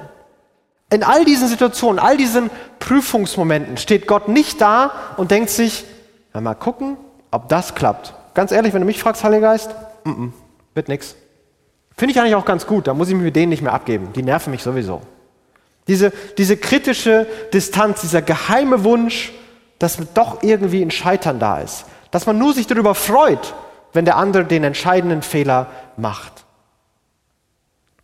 In 0.90 1.04
all 1.04 1.24
diesen 1.24 1.46
Situationen, 1.46 2.00
all 2.00 2.16
diesen 2.16 2.50
Prüfungsmomenten 2.80 3.76
steht 3.76 4.08
Gott 4.08 4.26
nicht 4.26 4.60
da 4.60 4.90
und 5.18 5.30
denkt 5.30 5.50
sich, 5.50 5.84
mal 6.32 6.54
gucken, 6.56 6.96
ob 7.30 7.48
das 7.48 7.76
klappt. 7.76 8.12
Ganz 8.34 8.52
ehrlich, 8.52 8.72
wenn 8.74 8.80
du 8.80 8.86
mich 8.86 9.00
fragst, 9.00 9.22
Heiliger 9.24 9.48
Geist, 9.48 9.74
mm 10.04 10.10
-mm, 10.10 10.32
wird 10.74 10.88
nix. 10.88 11.16
Finde 11.96 12.12
ich 12.12 12.20
eigentlich 12.20 12.34
auch 12.34 12.44
ganz 12.44 12.66
gut, 12.66 12.88
da 12.88 12.94
muss 12.94 13.08
ich 13.08 13.14
mich 13.14 13.24
mit 13.24 13.36
denen 13.36 13.50
nicht 13.50 13.62
mehr 13.62 13.72
abgeben. 13.72 14.12
Die 14.12 14.22
nerven 14.22 14.50
mich 14.50 14.62
sowieso. 14.62 15.00
Diese, 15.86 16.12
diese 16.38 16.56
kritische 16.56 17.26
Distanz, 17.52 18.00
dieser 18.00 18.22
geheime 18.22 18.84
Wunsch, 18.84 19.32
dass 19.78 19.98
doch 20.14 20.42
irgendwie 20.42 20.82
ein 20.82 20.90
Scheitern 20.90 21.38
da 21.38 21.60
ist. 21.60 21.84
Dass 22.10 22.26
man 22.26 22.38
nur 22.38 22.52
sich 22.52 22.66
darüber 22.66 22.94
freut, 22.94 23.54
wenn 23.92 24.04
der 24.04 24.16
andere 24.16 24.44
den 24.44 24.64
entscheidenden 24.64 25.22
Fehler 25.22 25.68
macht. 25.96 26.44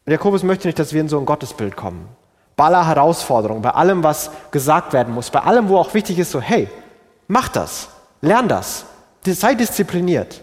Jakobus 0.06 0.42
möchte 0.42 0.68
nicht, 0.68 0.78
dass 0.78 0.92
wir 0.92 1.00
in 1.00 1.08
so 1.08 1.18
ein 1.18 1.26
Gottesbild 1.26 1.76
kommen. 1.76 2.08
Bei 2.56 2.64
aller 2.64 2.86
Herausforderung, 2.86 3.62
bei 3.62 3.70
allem, 3.70 4.02
was 4.02 4.30
gesagt 4.50 4.92
werden 4.92 5.14
muss, 5.14 5.30
bei 5.30 5.40
allem, 5.40 5.68
wo 5.68 5.78
auch 5.78 5.94
wichtig 5.94 6.18
ist, 6.18 6.30
so, 6.30 6.40
hey, 6.40 6.68
mach 7.28 7.48
das. 7.48 7.88
Lern 8.20 8.48
das. 8.48 8.84
Sei 9.24 9.54
diszipliniert. 9.54 10.40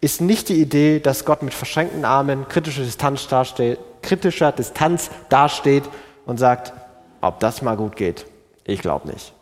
Ist 0.00 0.20
nicht 0.20 0.48
die 0.48 0.60
Idee, 0.60 0.98
dass 1.00 1.24
Gott 1.24 1.42
mit 1.42 1.54
verschränkten 1.54 2.04
Armen 2.04 2.48
kritischer 2.48 2.82
Distanz 2.82 3.28
dasteht, 3.28 3.78
kritischer 4.02 4.52
Distanz 4.52 5.10
dasteht 5.28 5.84
und 6.26 6.38
sagt, 6.38 6.72
ob 7.20 7.38
das 7.38 7.62
mal 7.62 7.76
gut 7.76 7.96
geht, 7.96 8.26
ich 8.64 8.80
glaube 8.80 9.08
nicht. 9.08 9.32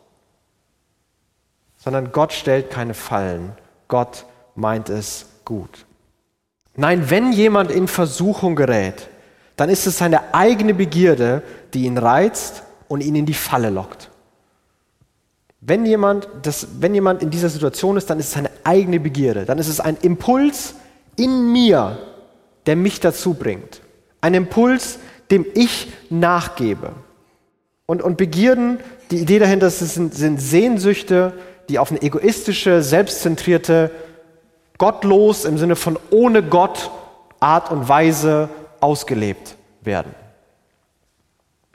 Sondern 1.78 2.12
Gott 2.12 2.32
stellt 2.32 2.70
keine 2.70 2.92
Fallen. 2.92 3.52
Gott 3.88 4.26
meint 4.54 4.90
es 4.90 5.26
gut. 5.46 5.86
Nein, 6.76 7.08
wenn 7.10 7.32
jemand 7.32 7.70
in 7.70 7.88
Versuchung 7.88 8.54
gerät, 8.54 9.08
dann 9.56 9.70
ist 9.70 9.86
es 9.86 9.98
seine 9.98 10.34
eigene 10.34 10.74
Begierde, 10.74 11.42
die 11.74 11.84
ihn 11.84 11.98
reizt 11.98 12.62
und 12.88 13.02
ihn 13.02 13.14
in 13.14 13.26
die 13.26 13.34
Falle 13.34 13.70
lockt. 13.70 14.10
Wenn 15.60 15.84
jemand, 15.84 16.28
das, 16.42 16.66
wenn 16.80 16.94
jemand 16.94 17.22
in 17.22 17.30
dieser 17.30 17.48
Situation 17.48 17.96
ist, 17.96 18.08
dann 18.08 18.18
ist 18.18 18.26
es 18.26 18.32
seine 18.32 18.49
eigene 18.64 19.00
Begierde. 19.00 19.44
Dann 19.44 19.58
ist 19.58 19.68
es 19.68 19.80
ein 19.80 19.96
Impuls 20.02 20.74
in 21.16 21.52
mir, 21.52 21.98
der 22.66 22.76
mich 22.76 23.00
dazu 23.00 23.34
bringt. 23.34 23.80
Ein 24.20 24.34
Impuls, 24.34 24.98
dem 25.30 25.46
ich 25.54 25.92
nachgebe. 26.10 26.92
Und, 27.86 28.02
und 28.02 28.16
Begierden, 28.16 28.78
die 29.10 29.18
Idee 29.18 29.38
dahinter 29.38 29.70
sind, 29.70 30.14
sind 30.14 30.40
Sehnsüchte, 30.40 31.32
die 31.68 31.78
auf 31.78 31.90
eine 31.90 32.02
egoistische, 32.02 32.82
selbstzentrierte, 32.82 33.90
gottlos 34.78 35.44
im 35.44 35.58
Sinne 35.58 35.76
von 35.76 35.98
ohne 36.10 36.42
Gott 36.42 36.90
Art 37.40 37.70
und 37.70 37.88
Weise 37.88 38.48
ausgelebt 38.80 39.56
werden. 39.80 40.14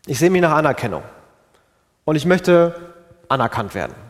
Ich 0.08 0.19
sehe 0.19 0.30
mich 0.30 0.41
nach 0.41 0.56
Anerkennung 0.56 1.04
und 2.04 2.15
ich 2.15 2.26
möchte 2.26 2.76
anerkannt 3.28 3.74
werden. 3.74 4.05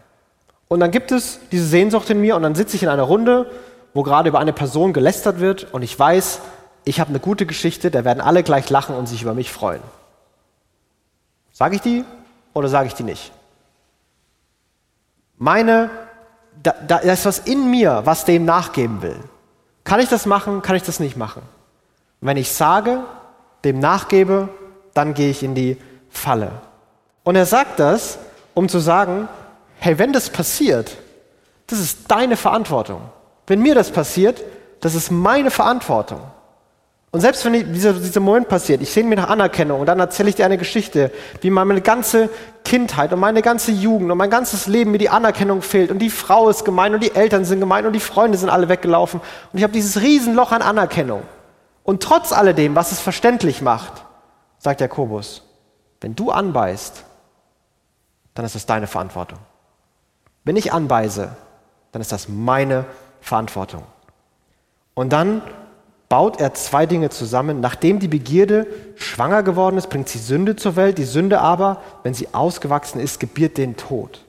Und 0.68 0.80
dann 0.80 0.92
gibt 0.92 1.12
es 1.12 1.40
diese 1.52 1.66
Sehnsucht 1.66 2.10
in 2.10 2.22
mir 2.22 2.36
und 2.36 2.44
dann 2.44 2.56
sitze 2.56 2.76
ich 2.76 2.84
in 2.84 2.90
einer 2.90 3.04
Runde, 3.04 3.52
wo 3.94 4.04
gerade 4.04 4.30
über 4.30 4.40
eine 4.40 4.54
Person 4.54 4.94
gelästert 4.94 5.40
wird 5.40 5.74
und 5.74 5.82
ich 5.82 5.98
weiß, 5.98 6.42
ich 6.84 7.00
habe 7.00 7.10
eine 7.10 7.20
gute 7.20 7.46
Geschichte, 7.46 7.92
da 7.92 8.04
werden 8.04 8.22
alle 8.22 8.44
gleich 8.44 8.70
lachen 8.70 8.96
und 8.96 9.08
sich 9.08 9.22
über 9.22 9.34
mich 9.34 9.52
freuen. 9.52 9.82
Sage 11.52 11.76
ich 11.76 11.82
die 11.82 12.04
oder 12.54 12.68
sage 12.68 12.88
ich 12.88 12.94
die 12.94 13.04
nicht? 13.04 13.32
Meine, 15.38 15.90
da, 16.62 16.74
da 16.88 16.98
ist 16.98 17.26
was 17.26 17.40
in 17.40 17.70
mir, 17.70 18.02
was 18.06 18.26
dem 18.26 18.46
nachgeben 18.46 19.02
will. 19.02 19.20
Kann 19.84 20.00
ich 20.00 20.10
das 20.10 20.26
machen? 20.26 20.62
Kann 20.62 20.76
ich 20.76 20.84
das 20.84 21.00
nicht 21.00 21.16
machen? 21.16 21.42
Wenn 22.22 22.38
ich 22.38 22.52
sage, 22.52 23.04
dem 23.64 23.80
nachgebe, 23.80 24.50
dann 24.94 25.14
gehe 25.14 25.30
ich 25.30 25.44
in 25.44 25.56
die 25.56 25.78
Falle. 26.10 26.52
Und 27.24 27.36
er 27.36 27.46
sagt 27.46 27.80
das, 27.80 28.18
um 28.54 28.70
zu 28.70 28.80
sagen, 28.80 29.28
hey, 29.80 29.98
wenn 29.98 30.14
das 30.14 30.30
passiert, 30.30 30.98
das 31.68 31.80
ist 31.80 32.10
deine 32.10 32.38
Verantwortung. 32.38 33.02
Wenn 33.48 33.62
mir 33.62 33.76
das 33.76 33.92
passiert, 33.92 34.44
das 34.82 34.96
ist 34.96 35.12
meine 35.12 35.52
Verantwortung. 35.52 36.22
Und 37.16 37.22
selbst 37.22 37.46
wenn 37.46 37.72
dieser, 37.74 37.94
dieser 37.94 38.20
Moment 38.20 38.50
passiert, 38.50 38.82
ich 38.82 38.92
sehne 38.92 39.08
mir 39.08 39.16
nach 39.16 39.30
Anerkennung 39.30 39.80
und 39.80 39.86
dann 39.86 40.02
erzähle 40.02 40.28
ich 40.28 40.36
dir 40.36 40.44
eine 40.44 40.58
Geschichte, 40.58 41.12
wie 41.40 41.50
meine 41.50 41.80
ganze 41.80 42.30
Kindheit 42.66 43.14
und 43.14 43.22
meine 43.22 43.42
ganze 43.42 43.72
Jugend 43.72 44.12
und 44.12 44.18
mein 44.18 44.30
ganzes 44.30 44.68
Leben 44.68 44.92
mir 44.92 44.98
die 44.98 45.08
Anerkennung 45.08 45.62
fehlt 45.62 45.92
und 45.92 46.00
die 46.00 46.10
Frau 46.10 46.50
ist 46.50 46.66
gemein 46.66 46.94
und 46.94 47.02
die 47.02 47.16
Eltern 47.16 47.46
sind 47.46 47.62
gemein 47.62 47.86
und 47.86 47.94
die 47.94 48.02
Freunde 48.02 48.38
sind 48.38 48.50
alle 48.50 48.68
weggelaufen 48.68 49.22
und 49.54 49.58
ich 49.58 49.64
habe 49.64 49.72
dieses 49.72 50.02
Riesenloch 50.02 50.52
an 50.52 50.62
Anerkennung. 50.62 51.22
Und 51.84 52.04
trotz 52.04 52.34
alledem, 52.34 52.76
was 52.76 52.92
es 52.92 53.00
verständlich 53.00 53.62
macht, 53.62 54.04
sagt 54.58 54.82
Jakobus, 54.82 55.44
wenn 56.02 56.16
du 56.16 56.32
anbeißt, 56.32 57.06
dann 58.34 58.46
ist 58.46 58.56
das 58.56 58.66
deine 58.66 58.88
Verantwortung. 58.88 59.40
Wenn 60.46 60.56
ich 60.56 60.72
anbeiße, 60.72 61.36
dann 61.92 62.02
ist 62.02 62.12
das 62.12 62.30
meine 62.30 62.86
Verantwortung. 63.20 63.84
Und 64.94 65.12
dann 65.12 65.42
baut 66.08 66.40
er 66.40 66.54
zwei 66.54 66.86
Dinge 66.86 67.10
zusammen. 67.10 67.60
Nachdem 67.60 68.00
die 68.00 68.08
Begierde 68.08 68.68
schwanger 68.96 69.44
geworden 69.44 69.78
ist, 69.78 69.90
bringt 69.90 70.08
sie 70.08 70.20
Sünde 70.20 70.56
zur 70.56 70.76
Welt. 70.76 70.98
Die 70.98 71.04
Sünde 71.04 71.42
aber, 71.42 71.82
wenn 72.04 72.14
sie 72.14 72.34
ausgewachsen 72.34 73.00
ist, 73.00 73.20
gebiert 73.20 73.58
den 73.58 73.76
Tod. 73.76 74.24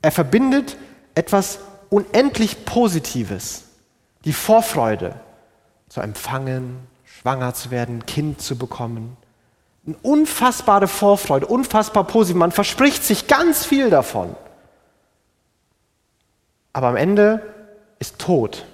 Er 0.00 0.10
verbindet 0.10 0.76
etwas 1.14 1.60
unendlich 1.90 2.64
Positives, 2.64 3.64
die 4.24 4.32
Vorfreude 4.32 5.14
zu 5.88 6.00
empfangen, 6.00 6.78
schwanger 7.04 7.52
zu 7.54 7.70
werden, 7.70 8.06
Kind 8.06 8.40
zu 8.40 8.56
bekommen. 8.56 9.16
Eine 9.86 9.96
unfassbare 10.02 10.88
Vorfreude, 10.88 11.46
unfassbar 11.46 12.04
positiv. 12.04 12.36
Man 12.36 12.52
verspricht 12.52 13.04
sich 13.04 13.26
ganz 13.26 13.66
viel 13.66 13.90
davon. 13.90 14.34
Aber 16.72 16.88
am 16.88 16.96
Ende 16.96 17.42
ist 17.98 18.18
Tod 18.18 18.64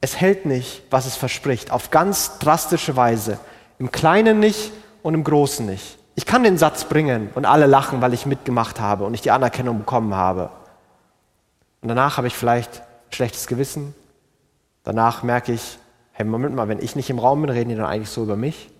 es 0.00 0.18
hält 0.18 0.46
nicht, 0.46 0.82
was 0.90 1.06
es 1.06 1.16
verspricht, 1.16 1.70
auf 1.70 1.90
ganz 1.90 2.38
drastische 2.38 2.96
Weise. 2.96 3.38
Im 3.78 3.92
Kleinen 3.92 4.40
nicht 4.40 4.72
und 5.02 5.14
im 5.14 5.24
Großen 5.24 5.64
nicht. 5.64 5.98
Ich 6.14 6.26
kann 6.26 6.42
den 6.42 6.58
Satz 6.58 6.84
bringen 6.84 7.30
und 7.34 7.44
alle 7.44 7.66
lachen, 7.66 8.00
weil 8.00 8.14
ich 8.14 8.26
mitgemacht 8.26 8.80
habe 8.80 9.04
und 9.04 9.14
ich 9.14 9.20
die 9.20 9.30
Anerkennung 9.30 9.78
bekommen 9.78 10.14
habe. 10.14 10.50
Und 11.82 11.88
danach 11.88 12.16
habe 12.16 12.26
ich 12.26 12.36
vielleicht 12.36 12.80
ein 12.80 13.12
schlechtes 13.12 13.46
Gewissen. 13.46 13.94
Danach 14.84 15.22
merke 15.22 15.52
ich, 15.52 15.78
hey, 16.12 16.24
Moment 16.24 16.54
mal, 16.54 16.68
wenn 16.68 16.80
ich 16.80 16.96
nicht 16.96 17.10
im 17.10 17.18
Raum 17.18 17.42
bin, 17.42 17.50
reden 17.50 17.70
die 17.70 17.76
dann 17.76 17.86
eigentlich 17.86 18.10
so 18.10 18.22
über 18.22 18.36
mich? 18.36 18.70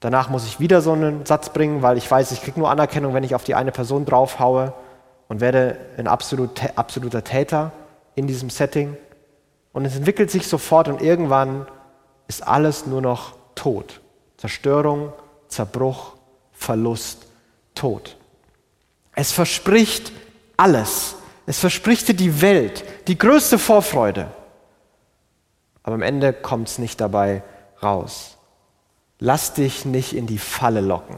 Danach 0.00 0.28
muss 0.28 0.46
ich 0.46 0.60
wieder 0.60 0.80
so 0.80 0.92
einen 0.92 1.26
Satz 1.26 1.50
bringen, 1.50 1.82
weil 1.82 1.98
ich 1.98 2.08
weiß, 2.08 2.30
ich 2.32 2.42
kriege 2.42 2.58
nur 2.58 2.70
Anerkennung, 2.70 3.14
wenn 3.14 3.24
ich 3.24 3.34
auf 3.34 3.44
die 3.44 3.54
eine 3.54 3.72
Person 3.72 4.04
draufhaue 4.04 4.72
und 5.28 5.40
werde 5.40 5.78
ein 5.96 6.06
absolut, 6.06 6.60
absoluter 6.76 7.24
Täter 7.24 7.72
in 8.14 8.26
diesem 8.26 8.50
Setting. 8.50 8.96
Und 9.72 9.84
es 9.84 9.96
entwickelt 9.96 10.30
sich 10.30 10.46
sofort 10.46 10.88
und 10.88 11.02
irgendwann 11.02 11.66
ist 12.28 12.46
alles 12.46 12.86
nur 12.86 13.02
noch 13.02 13.34
Tod. 13.54 14.00
Zerstörung, 14.36 15.12
Zerbruch, 15.48 16.14
Verlust, 16.52 17.26
Tod. 17.74 18.16
Es 19.14 19.32
verspricht 19.32 20.12
alles. 20.56 21.16
Es 21.46 21.60
verspricht 21.60 22.08
dir 22.08 22.14
die 22.14 22.40
Welt, 22.42 22.84
die 23.06 23.18
größte 23.18 23.58
Vorfreude. 23.58 24.28
Aber 25.82 25.94
am 25.94 26.02
Ende 26.02 26.32
kommt 26.32 26.68
es 26.68 26.78
nicht 26.78 27.00
dabei 27.00 27.42
raus. 27.82 28.36
Lass 29.18 29.54
dich 29.54 29.84
nicht 29.84 30.14
in 30.14 30.26
die 30.26 30.38
Falle 30.38 30.80
locken. 30.80 31.16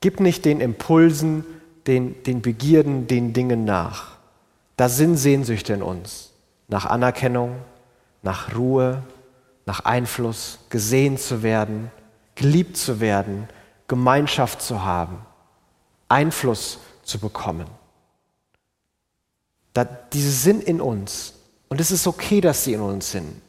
Gib 0.00 0.20
nicht 0.20 0.44
den 0.44 0.60
Impulsen, 0.60 1.44
den, 1.86 2.22
den 2.24 2.42
Begierden, 2.42 3.06
den 3.06 3.32
Dingen 3.32 3.64
nach. 3.64 4.16
Da 4.76 4.88
sind 4.88 5.16
Sehnsüchte 5.16 5.72
in 5.72 5.82
uns 5.82 6.32
nach 6.68 6.86
Anerkennung, 6.86 7.56
nach 8.22 8.54
Ruhe, 8.54 9.02
nach 9.66 9.84
Einfluss, 9.84 10.58
gesehen 10.68 11.16
zu 11.18 11.42
werden, 11.42 11.90
geliebt 12.34 12.76
zu 12.76 13.00
werden, 13.00 13.48
Gemeinschaft 13.88 14.62
zu 14.62 14.84
haben, 14.84 15.18
Einfluss 16.08 16.78
zu 17.02 17.18
bekommen. 17.18 17.66
Da, 19.72 19.84
diese 19.84 20.30
sind 20.30 20.64
in 20.64 20.80
uns 20.80 21.34
und 21.68 21.80
es 21.80 21.90
ist 21.90 22.06
okay, 22.06 22.40
dass 22.40 22.64
sie 22.64 22.72
in 22.74 22.80
uns 22.80 23.12
sind. 23.12 23.40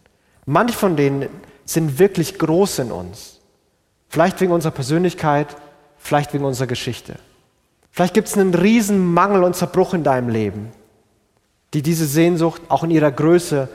Manche 0.46 0.78
von 0.78 0.96
denen 0.96 1.28
sind 1.66 2.00
wirklich 2.00 2.38
groß 2.38 2.80
in 2.80 2.92
uns. 2.92 3.40
Vielleicht 4.10 4.40
wegen 4.40 4.52
unserer 4.52 4.72
Persönlichkeit, 4.72 5.56
vielleicht 5.98 6.34
wegen 6.34 6.46
unserer 6.46 6.68
Geschichte. 6.68 7.20
Vielleicht 7.98 8.14
gibt 8.14 8.30
es 8.30 8.38
einen 8.38 8.54
riesen 8.54 9.14
Mangel 9.14 9.44
und 9.44 9.56
Zerbruch 9.56 9.94
in 9.94 10.04
deinem 10.04 10.30
Leben 10.30 10.72
die 11.74 11.82
diese 11.82 12.06
Sehnsucht 12.06 12.62
auch 12.70 12.84
in 12.84 12.92
ihrer 12.92 13.12
Größe 13.12 13.70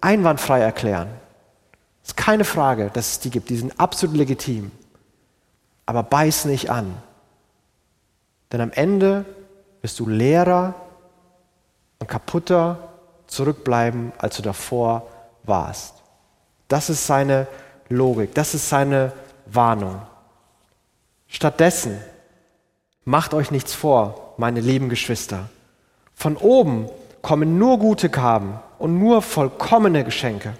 einwandfrei 0.00 0.60
erklären. 0.60 1.08
Es 2.02 2.10
ist 2.10 2.16
keine 2.16 2.44
Frage, 2.44 2.90
dass 2.92 3.12
es 3.12 3.20
die 3.20 3.30
gibt, 3.30 3.48
die 3.48 3.56
sind 3.56 3.78
absolut 3.80 4.16
legitim. 4.16 4.70
Aber 5.86 6.02
beiß 6.02 6.44
nicht 6.44 6.70
an. 6.70 6.94
Denn 8.52 8.60
am 8.60 8.72
Ende 8.72 9.24
wirst 9.80 9.98
du 9.98 10.08
leerer 10.08 10.74
und 11.98 12.08
kaputter 12.08 12.90
zurückbleiben, 13.26 14.12
als 14.18 14.36
du 14.36 14.42
davor 14.42 15.06
warst. 15.44 15.94
Das 16.68 16.90
ist 16.90 17.06
seine 17.06 17.46
Logik, 17.88 18.34
das 18.34 18.54
ist 18.54 18.68
seine 18.68 19.12
Warnung. 19.46 20.00
Stattdessen 21.26 21.98
macht 23.08 23.32
euch 23.32 23.50
nichts 23.50 23.72
vor, 23.72 24.34
meine 24.36 24.60
lieben 24.60 24.90
Geschwister. 24.90 25.48
Von 26.14 26.36
oben 26.36 26.90
kommen 27.22 27.56
nur 27.56 27.78
gute 27.78 28.10
Gaben 28.10 28.58
und 28.78 28.98
nur 28.98 29.22
vollkommene 29.22 30.04
Geschenke. 30.04 30.52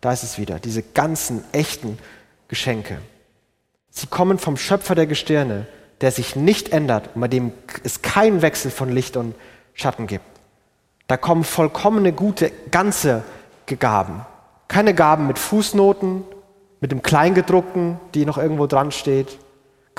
Da 0.00 0.12
ist 0.12 0.24
es 0.24 0.36
wieder, 0.36 0.58
diese 0.58 0.82
ganzen 0.82 1.44
echten 1.52 1.98
Geschenke. 2.48 2.98
Sie 3.90 4.08
kommen 4.08 4.38
vom 4.38 4.56
Schöpfer 4.56 4.96
der 4.96 5.06
Gestirne, 5.06 5.68
der 6.00 6.10
sich 6.10 6.34
nicht 6.34 6.70
ändert 6.70 7.10
und 7.14 7.20
bei 7.20 7.28
dem 7.28 7.52
es 7.84 8.02
keinen 8.02 8.42
Wechsel 8.42 8.72
von 8.72 8.90
Licht 8.90 9.16
und 9.16 9.36
Schatten 9.72 10.08
gibt. 10.08 10.24
Da 11.06 11.16
kommen 11.16 11.44
vollkommene, 11.44 12.12
gute, 12.12 12.50
ganze 12.72 13.22
Gaben. 13.78 14.26
Keine 14.66 14.92
Gaben 14.92 15.28
mit 15.28 15.38
Fußnoten, 15.38 16.24
mit 16.80 16.90
dem 16.90 17.02
Kleingedruckten, 17.02 18.00
die 18.14 18.26
noch 18.26 18.38
irgendwo 18.38 18.66
dran 18.66 18.90
steht. 18.90 19.38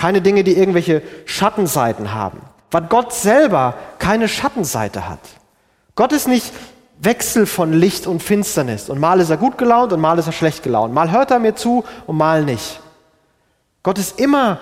Keine 0.04 0.22
Dinge, 0.22 0.44
die 0.44 0.58
irgendwelche 0.58 1.02
Schattenseiten 1.24 2.14
haben. 2.14 2.42
Weil 2.72 2.82
Gott 2.90 3.14
selber 3.14 3.76
keine 4.00 4.28
Schattenseite 4.28 5.08
hat. 5.08 5.22
Gott 5.96 6.12
ist 6.12 6.28
nicht 6.28 6.52
Wechsel 7.00 7.46
von 7.46 7.72
Licht 7.72 8.06
und 8.06 8.22
Finsternis. 8.22 8.90
Und 8.90 9.00
mal 9.00 9.22
ist 9.22 9.30
er 9.30 9.38
gut 9.38 9.58
gelaunt 9.58 9.94
und 9.94 10.02
mal 10.02 10.20
ist 10.20 10.28
er 10.28 10.34
schlecht 10.34 10.62
gelaunt. 10.62 10.94
Mal 10.94 11.10
hört 11.12 11.32
er 11.32 11.40
mir 11.40 11.56
zu 11.56 11.86
und 12.06 12.18
mal 12.18 12.44
nicht. 12.44 12.82
Gott 13.82 13.98
ist 13.98 14.20
immer 14.20 14.60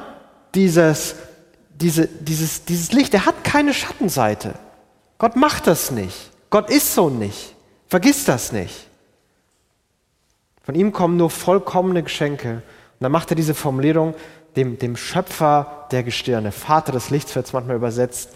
dieses, 0.53 1.15
diese, 1.73 2.05
dieses, 2.05 2.65
dieses 2.65 2.91
Licht. 2.91 3.11
Er 3.15 3.25
hat 3.25 3.43
keine 3.43 3.73
Schattenseite. 3.73 4.53
Gott 5.17 5.35
macht 5.35 5.65
das 5.65 5.89
nicht. 5.89 6.29
Gott 6.51 6.69
ist 6.69 6.93
so 6.93 7.09
nicht. 7.09 7.55
Vergiss 7.87 8.25
das 8.25 8.51
nicht. 8.51 8.85
Von 10.61 10.75
ihm 10.75 10.91
kommen 10.91 11.17
nur 11.17 11.31
vollkommene 11.31 12.03
Geschenke. 12.03 12.51
Und 12.51 12.61
dann 12.99 13.11
macht 13.11 13.31
er 13.31 13.35
diese 13.35 13.55
Formulierung, 13.55 14.13
dem, 14.55 14.77
dem 14.79 14.95
Schöpfer 14.95 15.87
der 15.91 16.03
Gestirne, 16.03 16.51
Vater 16.51 16.91
des 16.91 17.09
Lichts 17.09 17.35
wird 17.35 17.45
es 17.45 17.53
manchmal 17.53 17.75
übersetzt. 17.75 18.31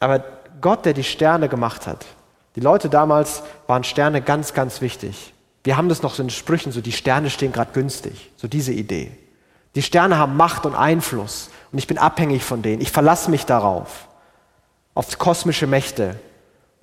Aber 0.00 0.24
Gott, 0.60 0.84
der 0.84 0.94
die 0.94 1.04
Sterne 1.04 1.48
gemacht 1.48 1.86
hat, 1.86 2.04
die 2.56 2.60
Leute 2.60 2.88
damals 2.88 3.42
waren 3.66 3.84
Sterne 3.84 4.22
ganz, 4.22 4.54
ganz 4.54 4.80
wichtig. 4.80 5.34
Wir 5.64 5.76
haben 5.76 5.88
das 5.88 6.02
noch 6.02 6.14
so 6.14 6.22
in 6.22 6.30
Sprüchen, 6.30 6.72
so 6.72 6.80
die 6.80 6.92
Sterne 6.92 7.30
stehen 7.30 7.52
gerade 7.52 7.72
günstig, 7.72 8.30
so 8.36 8.48
diese 8.48 8.72
Idee. 8.72 9.10
Die 9.74 9.82
Sterne 9.82 10.18
haben 10.18 10.36
Macht 10.36 10.66
und 10.66 10.74
Einfluss 10.74 11.50
und 11.72 11.78
ich 11.78 11.86
bin 11.86 11.98
abhängig 11.98 12.44
von 12.44 12.62
denen. 12.62 12.80
Ich 12.80 12.92
verlasse 12.92 13.30
mich 13.30 13.46
darauf, 13.46 14.08
auf 14.94 15.18
kosmische 15.18 15.66
Mächte. 15.66 16.20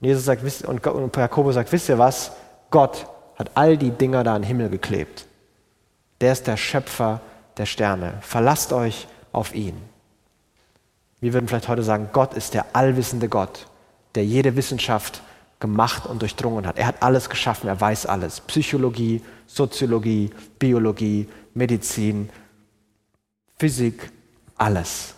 Und 0.02 0.08
Jesus 0.08 0.26
sagt, 0.26 0.44
und 0.66 1.16
Jakobus 1.16 1.56
sagt, 1.56 1.72
wisst 1.72 1.88
ihr 1.90 2.00
was? 2.00 2.32
Gott 2.70 3.06
hat 3.38 3.52
all 3.56 3.78
die 3.78 3.92
Dinger 3.92 4.24
da 4.24 4.36
in 4.36 4.42
den 4.42 4.48
Himmel 4.48 4.70
geklebt. 4.70 5.26
Der 6.20 6.34
ist 6.34 6.48
der 6.48 6.58
Schöpfer 6.58 7.22
der 7.62 7.68
Sterne. 7.68 8.18
Verlasst 8.22 8.74
euch 8.74 9.08
auf 9.32 9.56
ihn. 9.56 9.76
Wir 11.20 11.34
würden 11.34 11.48
vielleicht 11.48 11.68
heute 11.68 11.84
sagen, 11.84 12.10
Gott 12.12 12.34
ist 12.34 12.56
der 12.56 12.76
allwissende 12.76 13.30
Gott, 13.30 13.68
der 14.16 14.26
jede 14.26 14.56
Wissenschaft 14.56 15.22
gemacht 15.60 16.08
und 16.08 16.24
durchdrungen 16.24 16.66
hat. 16.66 16.80
Er 16.80 16.88
hat 16.88 17.04
alles 17.04 17.30
geschaffen, 17.30 17.68
er 17.68 17.80
weiß 17.80 18.08
alles. 18.08 18.42
Psychologie, 18.42 19.22
Soziologie, 19.46 20.32
Biologie, 20.58 21.30
Medizin, 21.54 22.30
Physik, 23.60 24.12
alles. 24.58 25.14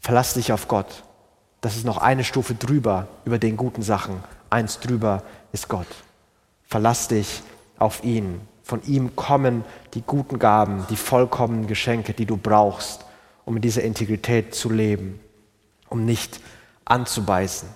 Verlass 0.00 0.34
dich 0.34 0.52
auf 0.52 0.66
Gott. 0.66 1.04
Das 1.60 1.76
ist 1.76 1.84
noch 1.84 1.98
eine 1.98 2.24
Stufe 2.24 2.56
drüber 2.56 3.06
über 3.24 3.38
den 3.38 3.56
guten 3.56 3.82
Sachen. 3.82 4.24
Eins 4.50 4.80
drüber 4.80 5.22
ist 5.52 5.68
Gott. 5.68 5.86
Verlass 6.64 7.06
dich 7.06 7.42
auf 7.78 8.02
ihn. 8.02 8.40
Von 8.62 8.82
ihm 8.84 9.16
kommen 9.16 9.64
die 9.94 10.02
guten 10.02 10.38
Gaben, 10.38 10.86
die 10.88 10.96
vollkommenen 10.96 11.66
Geschenke, 11.66 12.12
die 12.12 12.26
du 12.26 12.36
brauchst, 12.36 13.04
um 13.44 13.56
in 13.56 13.62
dieser 13.62 13.82
Integrität 13.82 14.54
zu 14.54 14.70
leben, 14.70 15.20
um 15.88 16.04
nicht 16.04 16.40
anzubeißen. 16.84 17.68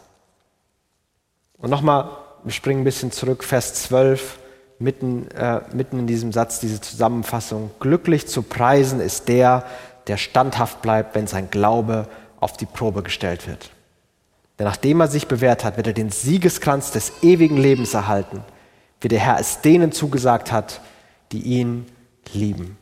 Und 1.58 1.70
nochmal, 1.70 2.10
wir 2.44 2.52
springen 2.52 2.82
ein 2.82 2.84
bisschen 2.84 3.10
zurück, 3.10 3.42
Vers 3.42 3.74
12, 3.74 4.38
mitten, 4.78 5.28
äh, 5.32 5.60
mitten 5.72 5.98
in 5.98 6.06
diesem 6.06 6.32
Satz, 6.32 6.60
diese 6.60 6.80
Zusammenfassung. 6.80 7.70
Glücklich 7.80 8.28
zu 8.28 8.42
preisen 8.42 9.00
ist 9.00 9.28
der, 9.28 9.64
der 10.06 10.16
standhaft 10.16 10.82
bleibt, 10.82 11.14
wenn 11.14 11.26
sein 11.26 11.50
Glaube 11.50 12.08
auf 12.40 12.56
die 12.56 12.66
Probe 12.66 13.02
gestellt 13.02 13.48
wird. 13.48 13.70
Denn 14.58 14.66
nachdem 14.66 15.00
er 15.00 15.08
sich 15.08 15.26
bewährt 15.26 15.64
hat, 15.64 15.76
wird 15.76 15.88
er 15.88 15.92
den 15.92 16.10
Siegeskranz 16.10 16.90
des 16.90 17.22
ewigen 17.22 17.56
Lebens 17.56 17.94
erhalten, 17.94 18.42
wie 19.00 19.08
der 19.08 19.20
Herr 19.20 19.38
es 19.38 19.60
denen 19.60 19.92
zugesagt 19.92 20.52
hat, 20.52 20.80
die 21.32 21.42
ihn 21.42 21.86
lieben. 22.32 22.78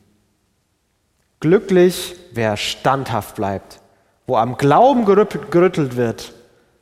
Glücklich, 1.40 2.14
wer 2.32 2.56
standhaft 2.56 3.36
bleibt, 3.36 3.80
wo 4.26 4.36
am 4.36 4.56
Glauben 4.56 5.04
gerüttelt 5.04 5.96
wird 5.96 6.32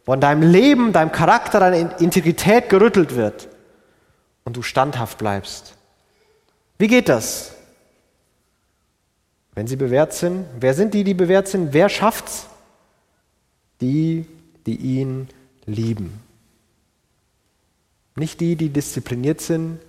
wo 0.04 0.12
an 0.12 0.20
deinem 0.20 0.42
Leben, 0.42 0.92
deinem 0.92 1.12
Charakter, 1.12 1.60
deiner 1.60 2.00
Integrität 2.00 2.68
gerüttelt 2.68 3.14
wird 3.14 3.48
und 4.44 4.56
du 4.56 4.62
standhaft 4.62 5.18
bleibst. 5.18 5.74
Wie 6.78 6.88
geht 6.88 7.08
das? 7.08 7.54
Wenn 9.54 9.66
sie 9.66 9.76
bewährt 9.76 10.12
sind, 10.12 10.46
wer 10.58 10.74
sind 10.74 10.94
die, 10.94 11.04
die 11.04 11.14
bewährt 11.14 11.46
sind? 11.46 11.72
Wer 11.72 11.88
schafft's? 11.88 12.46
Die, 13.80 14.26
die 14.66 14.76
ihn 14.76 15.28
lieben. 15.66 16.20
Nicht 18.14 18.40
die, 18.40 18.56
die 18.56 18.68
diszipliniert 18.68 19.40
sind, 19.40 19.80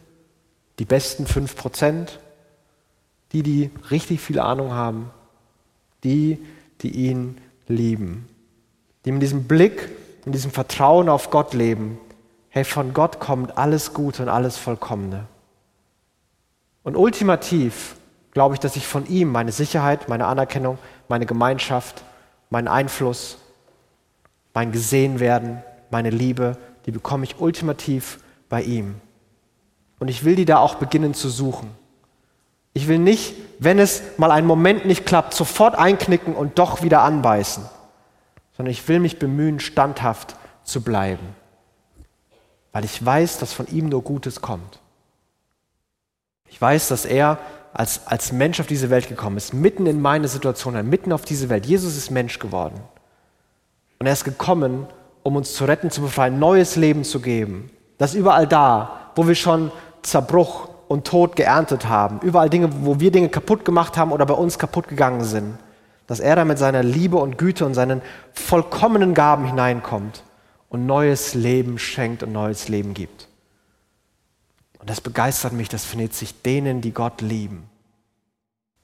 die 0.79 0.85
besten 0.85 1.27
fünf 1.27 1.55
Prozent, 1.55 2.19
die, 3.31 3.43
die 3.43 3.71
richtig 3.91 4.21
viel 4.21 4.39
Ahnung 4.39 4.71
haben, 4.71 5.11
die, 6.03 6.39
die 6.81 6.91
ihn 6.91 7.37
lieben, 7.67 8.27
die 9.05 9.11
mit 9.11 9.21
diesem 9.21 9.45
Blick 9.45 9.89
in 10.25 10.31
diesem 10.31 10.51
Vertrauen 10.51 11.09
auf 11.09 11.29
Gott 11.29 11.53
leben, 11.53 11.97
hey, 12.49 12.63
von 12.63 12.93
Gott 12.93 13.19
kommt 13.19 13.57
alles 13.57 13.93
Gute 13.93 14.23
und 14.23 14.29
alles 14.29 14.57
Vollkommene. 14.57 15.25
Und 16.83 16.95
ultimativ 16.95 17.95
glaube 18.31 18.55
ich, 18.55 18.59
dass 18.59 18.75
ich 18.75 18.87
von 18.87 19.05
ihm 19.07 19.31
meine 19.31 19.51
Sicherheit, 19.51 20.09
meine 20.09 20.27
Anerkennung, 20.27 20.77
meine 21.07 21.25
Gemeinschaft, 21.25 22.03
meinen 22.49 22.67
Einfluss, 22.67 23.37
mein 24.53 24.71
Gesehenwerden, 24.71 25.63
meine 25.89 26.09
Liebe, 26.09 26.57
die 26.85 26.91
bekomme 26.91 27.23
ich 27.23 27.39
ultimativ 27.39 28.19
bei 28.49 28.61
ihm. 28.61 28.95
Und 29.99 30.07
ich 30.07 30.23
will 30.23 30.35
die 30.35 30.45
da 30.45 30.57
auch 30.57 30.75
beginnen 30.75 31.13
zu 31.13 31.29
suchen. 31.29 31.69
Ich 32.73 32.87
will 32.87 32.99
nicht, 32.99 33.35
wenn 33.59 33.79
es 33.79 34.01
mal 34.17 34.31
einen 34.31 34.47
Moment 34.47 34.85
nicht 34.85 35.05
klappt, 35.05 35.33
sofort 35.33 35.75
einknicken 35.75 36.35
und 36.35 36.59
doch 36.59 36.81
wieder 36.81 37.03
anbeißen 37.03 37.63
sondern 38.55 38.71
ich 38.71 38.87
will 38.87 38.99
mich 38.99 39.19
bemühen, 39.19 39.59
standhaft 39.59 40.35
zu 40.63 40.81
bleiben, 40.81 41.35
weil 42.71 42.85
ich 42.85 43.03
weiß, 43.03 43.39
dass 43.39 43.53
von 43.53 43.67
ihm 43.67 43.89
nur 43.89 44.03
Gutes 44.03 44.41
kommt. 44.41 44.79
Ich 46.49 46.61
weiß, 46.61 46.87
dass 46.87 47.05
er 47.05 47.39
als, 47.73 48.05
als 48.05 48.31
Mensch 48.31 48.59
auf 48.59 48.67
diese 48.67 48.91
Welt 48.91 49.07
gekommen 49.07 49.37
ist, 49.37 49.53
mitten 49.53 49.87
in 49.87 49.99
meine 50.01 50.27
Situation, 50.27 50.87
mitten 50.87 51.11
auf 51.11 51.25
diese 51.25 51.49
Welt. 51.49 51.65
Jesus 51.65 51.97
ist 51.97 52.11
Mensch 52.11 52.37
geworden. 52.37 52.79
Und 53.97 54.05
er 54.05 54.13
ist 54.13 54.23
gekommen, 54.23 54.85
um 55.23 55.35
uns 55.35 55.53
zu 55.53 55.65
retten, 55.65 55.89
zu 55.89 56.01
befreien, 56.01 56.39
neues 56.39 56.75
Leben 56.75 57.03
zu 57.03 57.21
geben. 57.21 57.71
Das 57.97 58.11
ist 58.11 58.19
überall 58.19 58.47
da, 58.47 59.11
wo 59.15 59.27
wir 59.27 59.35
schon 59.35 59.71
Zerbruch 60.01 60.69
und 60.87 61.07
Tod 61.07 61.35
geerntet 61.35 61.87
haben. 61.87 62.19
Überall 62.21 62.49
Dinge, 62.49 62.69
wo 62.81 62.99
wir 62.99 63.11
Dinge 63.11 63.29
kaputt 63.29 63.65
gemacht 63.65 63.97
haben 63.97 64.11
oder 64.11 64.25
bei 64.25 64.33
uns 64.33 64.59
kaputt 64.59 64.87
gegangen 64.87 65.23
sind 65.23 65.57
dass 66.07 66.19
er 66.19 66.35
da 66.35 66.45
mit 66.45 66.57
seiner 66.57 66.83
Liebe 66.83 67.17
und 67.17 67.37
Güte 67.37 67.65
und 67.65 67.73
seinen 67.73 68.01
vollkommenen 68.33 69.13
Gaben 69.13 69.45
hineinkommt 69.45 70.23
und 70.69 70.85
neues 70.85 71.33
Leben 71.33 71.79
schenkt 71.79 72.23
und 72.23 72.31
neues 72.31 72.67
Leben 72.67 72.93
gibt. 72.93 73.27
Und 74.79 74.89
das 74.89 74.99
begeistert 74.99 75.53
mich, 75.53 75.69
das 75.69 75.85
findet 75.85 76.13
sich 76.13 76.41
denen, 76.41 76.81
die 76.81 76.91
Gott 76.91 77.21
lieben. 77.21 77.69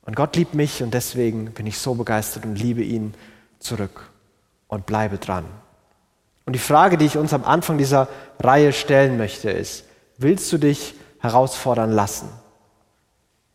Und 0.03 0.15
Gott 0.15 0.35
liebt 0.35 0.53
mich 0.53 0.81
und 0.81 0.93
deswegen 0.93 1.51
bin 1.51 1.67
ich 1.67 1.77
so 1.77 1.93
begeistert 1.93 2.45
und 2.45 2.55
liebe 2.55 2.81
ihn 2.81 3.13
zurück 3.59 4.09
und 4.67 4.85
bleibe 4.85 5.17
dran. 5.17 5.45
Und 6.49 6.53
die 6.53 6.57
Frage, 6.57 6.97
die 6.97 7.05
ich 7.05 7.15
uns 7.15 7.31
am 7.31 7.45
Anfang 7.45 7.77
dieser 7.77 8.07
Reihe 8.39 8.73
stellen 8.73 9.17
möchte, 9.17 9.51
ist, 9.51 9.85
willst 10.17 10.51
du 10.51 10.57
dich 10.57 10.95
herausfordern 11.19 11.91
lassen? 11.91 12.27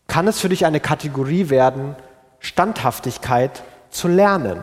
Kann 0.06 0.28
es 0.28 0.38
für 0.38 0.48
dich 0.48 0.64
eine 0.64 0.78
Kategorie 0.78 1.50
werden, 1.50 1.96
Standhaftigkeit 2.38 3.64
zu 3.90 4.06
lernen. 4.06 4.60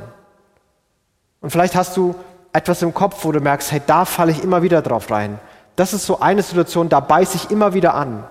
Und 1.41 1.49
vielleicht 1.49 1.75
hast 1.75 1.97
du 1.97 2.15
etwas 2.53 2.81
im 2.81 2.93
Kopf, 2.93 3.25
wo 3.25 3.33
du 3.33 3.41
merkst, 3.41 3.69
hey, 3.73 3.81
da 3.85 4.05
falle 4.05 4.31
ich 4.31 4.41
immer 4.41 4.61
wieder 4.61 4.81
drauf 4.81 5.11
rein. 5.11 5.37
Das 5.75 5.91
ist 5.91 6.05
so 6.05 6.21
eine 6.21 6.41
Situation, 6.41 6.87
da 6.87 7.01
beiße 7.01 7.35
ich 7.35 7.51
immer 7.51 7.73
wieder 7.73 7.95
an. 7.95 8.23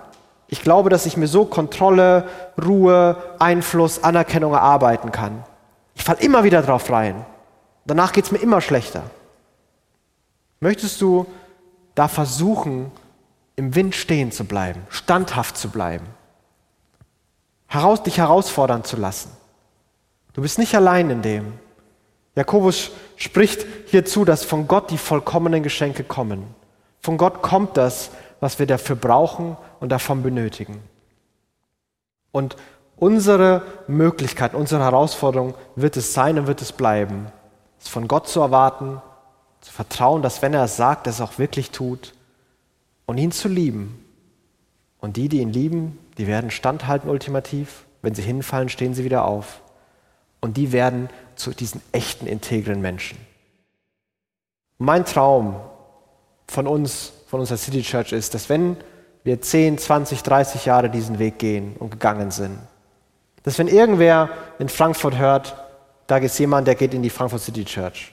Ich 0.49 0.63
glaube, 0.63 0.89
dass 0.89 1.05
ich 1.05 1.19
mir 1.19 1.29
so 1.29 1.45
Kontrolle, 1.45 2.25
Ruhe, 2.57 3.17
Einfluss, 3.39 4.03
Anerkennung 4.03 4.55
erarbeiten 4.55 5.13
kann. 5.13 5.45
Ich 5.95 6.05
falle 6.05 6.21
immer 6.21 6.43
wieder 6.43 6.63
drauf 6.63 6.91
rein. 6.91 7.27
Danach 7.85 8.13
geht 8.15 8.25
es 8.25 8.33
mir 8.33 8.39
immer 8.39 8.63
schlechter. 8.63 9.03
Möchtest 10.61 11.01
du 11.01 11.27
da 11.95 12.07
versuchen, 12.07 12.93
im 13.57 13.75
Wind 13.75 13.95
stehen 13.95 14.31
zu 14.31 14.45
bleiben, 14.45 14.83
standhaft 14.91 15.57
zu 15.57 15.71
bleiben, 15.71 16.07
heraus, 17.67 18.03
dich 18.03 18.19
herausfordern 18.19 18.85
zu 18.85 18.97
lassen? 18.97 19.31
Du 20.35 20.43
bist 20.43 20.59
nicht 20.59 20.75
allein 20.75 21.11
in 21.11 21.23
dem. 21.23 21.55
Jakobus 22.37 22.91
spricht 23.17 23.67
hierzu, 23.87 24.25
dass 24.25 24.45
von 24.45 24.69
Gott 24.69 24.91
die 24.91 24.99
vollkommenen 24.99 25.63
Geschenke 25.63 26.05
kommen. 26.05 26.55
Von 27.01 27.17
Gott 27.17 27.43
kommt 27.43 27.77
das, 27.77 28.11
was 28.39 28.59
wir 28.59 28.67
dafür 28.67 28.97
brauchen 28.97 29.57
und 29.81 29.89
davon 29.89 30.23
benötigen. 30.23 30.83
Und 32.33 32.57
unsere 32.97 33.63
Möglichkeit, 33.89 34.55
unsere 34.55 34.83
Herausforderung 34.83 35.55
wird 35.75 35.97
es 35.97 36.15
sein 36.15 36.39
und 36.39 36.47
wird 36.47 36.63
es 36.63 36.73
bleiben, 36.73 37.27
es 37.81 37.89
von 37.89 38.07
Gott 38.07 38.29
zu 38.29 38.41
erwarten, 38.41 39.03
zu 39.61 39.73
vertrauen, 39.73 40.23
dass 40.23 40.43
wenn 40.43 40.55
er 40.55 40.65
es 40.65 40.77
sagt, 40.77 41.07
er 41.07 41.11
es 41.11 41.21
auch 41.21 41.39
wirklich 41.39 41.71
tut 41.71 42.15
und 43.07 43.19
ihn 43.19 43.33
zu 43.33 43.49
lieben. 43.49 44.05
Und 45.01 45.17
die, 45.17 45.29
die 45.29 45.41
ihn 45.41 45.53
lieben, 45.53 45.99
die 46.19 46.27
werden 46.27 46.51
standhalten 46.51 47.11
ultimativ. 47.11 47.85
Wenn 48.03 48.15
sie 48.15 48.23
hinfallen, 48.23 48.69
stehen 48.69 48.95
sie 48.95 49.05
wieder 49.05 49.25
auf. 49.25 49.63
Und 50.41 50.57
die 50.57 50.73
werden 50.73 51.11
zu 51.35 51.51
diesen 51.51 51.83
echten, 51.93 52.27
integren 52.27 52.81
Menschen. 52.81 53.19
Mein 54.79 55.05
Traum 55.05 55.57
von 56.49 56.67
uns, 56.67 57.13
von 57.27 57.41
unserer 57.41 57.59
City 57.59 57.83
Church 57.83 58.13
ist, 58.13 58.35
dass 58.35 58.49
wenn 58.49 58.77
wir 59.25 59.41
10, 59.41 59.79
20, 59.79 60.23
30 60.23 60.65
Jahre 60.65 60.89
diesen 60.89 61.19
Weg 61.19 61.39
gehen 61.39 61.77
und 61.79 61.91
gegangen 61.91 62.31
sind, 62.31 62.59
dass 63.43 63.59
wenn 63.59 63.69
irgendwer 63.69 64.31
in 64.59 64.69
Frankfurt 64.69 65.19
hört, 65.19 65.55
da 66.07 66.17
ist 66.17 66.39
jemand, 66.39 66.67
der 66.67 66.75
geht 66.75 66.95
in 66.95 67.03
die 67.03 67.11
Frankfurt 67.11 67.43
City 67.43 67.65
Church. 67.65 68.13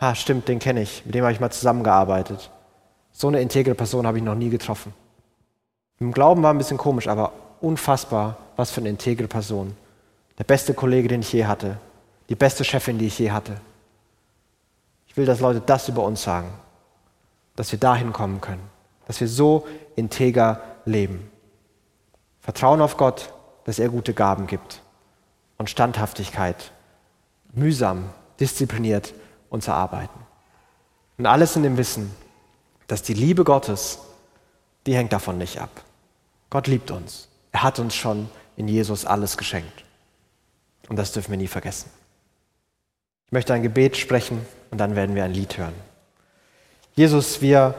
Ha, 0.00 0.14
stimmt, 0.14 0.46
den 0.48 0.60
kenne 0.60 0.82
ich, 0.82 1.04
mit 1.04 1.14
dem 1.14 1.24
habe 1.24 1.32
ich 1.32 1.40
mal 1.40 1.50
zusammengearbeitet. 1.50 2.50
So 3.10 3.26
eine 3.26 3.40
integre 3.40 3.74
Person 3.74 4.06
habe 4.06 4.18
ich 4.18 4.24
noch 4.24 4.36
nie 4.36 4.48
getroffen. 4.48 4.94
Im 5.98 6.12
Glauben 6.12 6.42
war 6.42 6.54
ein 6.54 6.58
bisschen 6.58 6.78
komisch, 6.78 7.08
aber 7.08 7.32
unfassbar, 7.60 8.36
was 8.56 8.70
für 8.70 8.80
eine 8.80 8.90
integre 8.90 9.26
Person. 9.26 9.76
Der 10.38 10.44
beste 10.44 10.72
Kollege, 10.72 11.08
den 11.08 11.22
ich 11.22 11.32
je 11.32 11.46
hatte. 11.46 11.78
Die 12.28 12.36
beste 12.36 12.62
Chefin, 12.62 12.98
die 12.98 13.08
ich 13.08 13.18
je 13.18 13.32
hatte. 13.32 13.60
Ich 15.08 15.16
will, 15.16 15.26
dass 15.26 15.40
Leute 15.40 15.60
das 15.60 15.88
über 15.88 16.04
uns 16.04 16.22
sagen. 16.22 16.52
Dass 17.56 17.72
wir 17.72 17.80
dahin 17.80 18.12
kommen 18.12 18.40
können. 18.40 18.62
Dass 19.08 19.20
wir 19.20 19.26
so 19.26 19.66
integer 19.96 20.60
leben. 20.84 21.28
Vertrauen 22.40 22.80
auf 22.80 22.96
Gott, 22.96 23.32
dass 23.64 23.80
er 23.80 23.88
gute 23.88 24.14
Gaben 24.14 24.46
gibt. 24.46 24.80
Und 25.56 25.68
Standhaftigkeit. 25.68 26.70
Mühsam, 27.52 28.10
diszipliniert 28.38 29.12
und 29.50 29.62
zu 29.62 29.72
arbeiten. 29.72 30.18
Und 31.16 31.26
alles 31.26 31.56
in 31.56 31.62
dem 31.62 31.76
Wissen, 31.76 32.14
dass 32.86 33.02
die 33.02 33.14
Liebe 33.14 33.44
Gottes, 33.44 33.98
die 34.86 34.94
hängt 34.94 35.12
davon 35.12 35.38
nicht 35.38 35.60
ab. 35.60 35.70
Gott 36.50 36.66
liebt 36.66 36.90
uns. 36.90 37.28
Er 37.52 37.62
hat 37.62 37.78
uns 37.78 37.94
schon 37.94 38.30
in 38.56 38.68
Jesus 38.68 39.04
alles 39.04 39.36
geschenkt. 39.36 39.84
Und 40.88 40.96
das 40.96 41.12
dürfen 41.12 41.30
wir 41.30 41.38
nie 41.38 41.46
vergessen. 41.46 41.90
Ich 43.26 43.32
möchte 43.32 43.52
ein 43.52 43.62
Gebet 43.62 43.96
sprechen 43.96 44.40
und 44.70 44.78
dann 44.78 44.96
werden 44.96 45.14
wir 45.14 45.24
ein 45.24 45.34
Lied 45.34 45.58
hören. 45.58 45.74
Jesus, 46.94 47.42
wir 47.42 47.74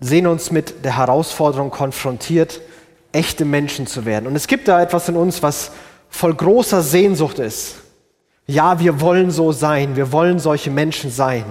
sehen 0.00 0.26
uns 0.26 0.50
mit 0.50 0.84
der 0.84 0.96
Herausforderung 0.96 1.70
konfrontiert, 1.70 2.60
echte 3.12 3.44
Menschen 3.44 3.86
zu 3.86 4.04
werden. 4.04 4.26
Und 4.26 4.36
es 4.36 4.46
gibt 4.46 4.68
da 4.68 4.80
etwas 4.80 5.08
in 5.08 5.16
uns, 5.16 5.42
was 5.42 5.72
voll 6.08 6.34
großer 6.34 6.82
Sehnsucht 6.82 7.38
ist. 7.38 7.76
Ja, 8.50 8.80
wir 8.80 9.02
wollen 9.02 9.30
so 9.30 9.52
sein, 9.52 9.94
wir 9.94 10.10
wollen 10.10 10.38
solche 10.38 10.70
Menschen 10.70 11.10
sein. 11.10 11.44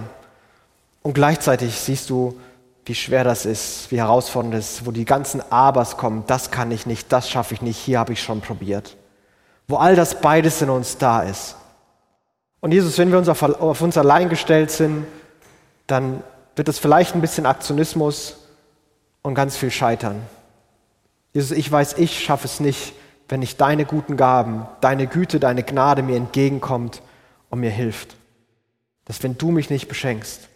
Und 1.03 1.13
gleichzeitig 1.13 1.79
siehst 1.79 2.09
du, 2.09 2.39
wie 2.85 2.95
schwer 2.95 3.23
das 3.23 3.45
ist, 3.45 3.91
wie 3.91 3.99
herausfordernd 3.99 4.55
es 4.55 4.71
ist, 4.71 4.85
wo 4.87 4.91
die 4.91 5.05
ganzen 5.05 5.41
Abers 5.51 5.97
kommen, 5.97 6.23
das 6.25 6.49
kann 6.49 6.71
ich 6.71 6.87
nicht, 6.87 7.11
das 7.11 7.29
schaffe 7.29 7.53
ich 7.53 7.61
nicht, 7.61 7.77
hier 7.77 7.99
habe 7.99 8.13
ich 8.13 8.23
schon 8.23 8.41
probiert. 8.41 8.97
Wo 9.67 9.75
all 9.75 9.95
das 9.95 10.21
beides 10.21 10.61
in 10.63 10.71
uns 10.71 10.97
da 10.97 11.21
ist. 11.21 11.55
Und 12.61 12.71
Jesus, 12.71 12.97
wenn 12.97 13.11
wir 13.11 13.19
uns 13.19 13.29
auf, 13.29 13.43
auf 13.43 13.81
uns 13.81 13.95
allein 13.95 14.27
gestellt 14.27 14.71
sind, 14.71 15.05
dann 15.85 16.23
wird 16.55 16.67
es 16.67 16.79
vielleicht 16.79 17.13
ein 17.13 17.21
bisschen 17.21 17.45
Aktionismus 17.45 18.37
und 19.21 19.35
ganz 19.35 19.55
viel 19.55 19.69
Scheitern. 19.69 20.19
Jesus, 21.31 21.51
ich 21.51 21.71
weiß, 21.71 21.99
ich 21.99 22.23
schaffe 22.23 22.45
es 22.45 22.59
nicht, 22.59 22.93
wenn 23.29 23.39
nicht 23.41 23.59
deine 23.59 23.85
guten 23.85 24.17
Gaben, 24.17 24.65
deine 24.81 25.07
Güte, 25.07 25.39
deine 25.39 25.63
Gnade 25.63 26.01
mir 26.01 26.15
entgegenkommt 26.15 27.01
und 27.49 27.59
mir 27.59 27.69
hilft. 27.69 28.15
Dass 29.05 29.23
wenn 29.23 29.37
du 29.37 29.51
mich 29.51 29.69
nicht 29.69 29.87
beschenkst. 29.87 30.47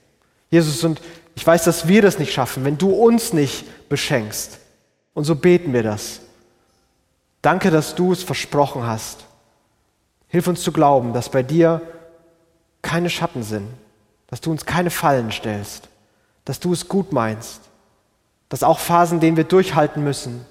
Jesus, 0.50 0.84
und 0.84 1.02
ich 1.36 1.46
weiß, 1.46 1.64
dass 1.64 1.88
wir 1.88 2.02
das 2.02 2.20
nicht 2.20 2.34
schaffen, 2.34 2.66
wenn 2.66 2.78
du 2.78 2.92
uns 2.92 3.34
nicht 3.34 3.90
beschenkst. 3.90 4.60
Und 5.14 5.24
so 5.24 5.36
beten 5.36 5.74
wir 5.74 5.84
das. 5.84 6.22
Danke, 7.42 7.72
dass 7.72 7.96
du 7.96 8.12
es 8.12 8.24
versprochen 8.24 8.86
hast. 8.86 9.26
Hilf 10.28 10.48
uns 10.48 10.62
zu 10.62 10.72
glauben, 10.72 11.14
dass 11.14 11.30
bei 11.30 11.44
dir 11.44 11.82
keine 12.82 13.10
Schatten 13.10 13.44
sind, 13.44 13.68
dass 14.28 14.42
du 14.42 14.52
uns 14.52 14.66
keine 14.66 14.90
Fallen 14.90 15.32
stellst, 15.32 15.90
dass 16.46 16.60
du 16.60 16.72
es 16.74 16.88
gut 16.88 17.12
meinst, 17.12 17.62
dass 18.50 18.64
auch 18.64 18.80
Phasen, 18.80 19.20
denen 19.20 19.38
wir 19.38 19.44
durchhalten 19.44 20.04
müssen, 20.04 20.46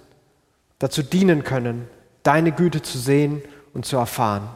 dazu 0.79 1.03
dienen 1.03 1.45
können, 1.45 1.89
deine 2.23 2.53
Güte 2.53 2.83
zu 2.83 2.99
sehen 2.99 3.43
und 3.75 3.87
zu 3.87 3.97
erfahren. 3.97 4.49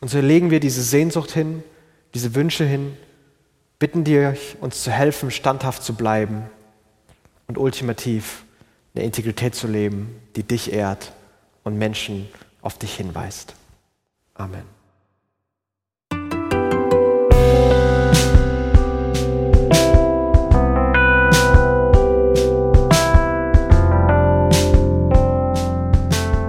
Und 0.00 0.08
so 0.08 0.20
legen 0.20 0.50
wir 0.50 0.60
diese 0.60 0.82
Sehnsucht 0.82 1.30
hin, 1.30 1.62
diese 2.14 2.34
Wünsche 2.34 2.64
hin 2.64 2.96
bitten 3.78 4.04
dir, 4.04 4.36
uns 4.60 4.82
zu 4.82 4.90
helfen, 4.90 5.30
standhaft 5.30 5.82
zu 5.82 5.94
bleiben 5.94 6.44
und 7.48 7.58
ultimativ 7.58 8.44
eine 8.94 9.04
Integrität 9.04 9.54
zu 9.54 9.66
leben, 9.66 10.20
die 10.36 10.42
dich 10.42 10.72
ehrt 10.72 11.12
und 11.64 11.76
Menschen 11.76 12.28
auf 12.62 12.78
dich 12.78 12.94
hinweist. 12.94 13.54
Amen. 14.34 14.73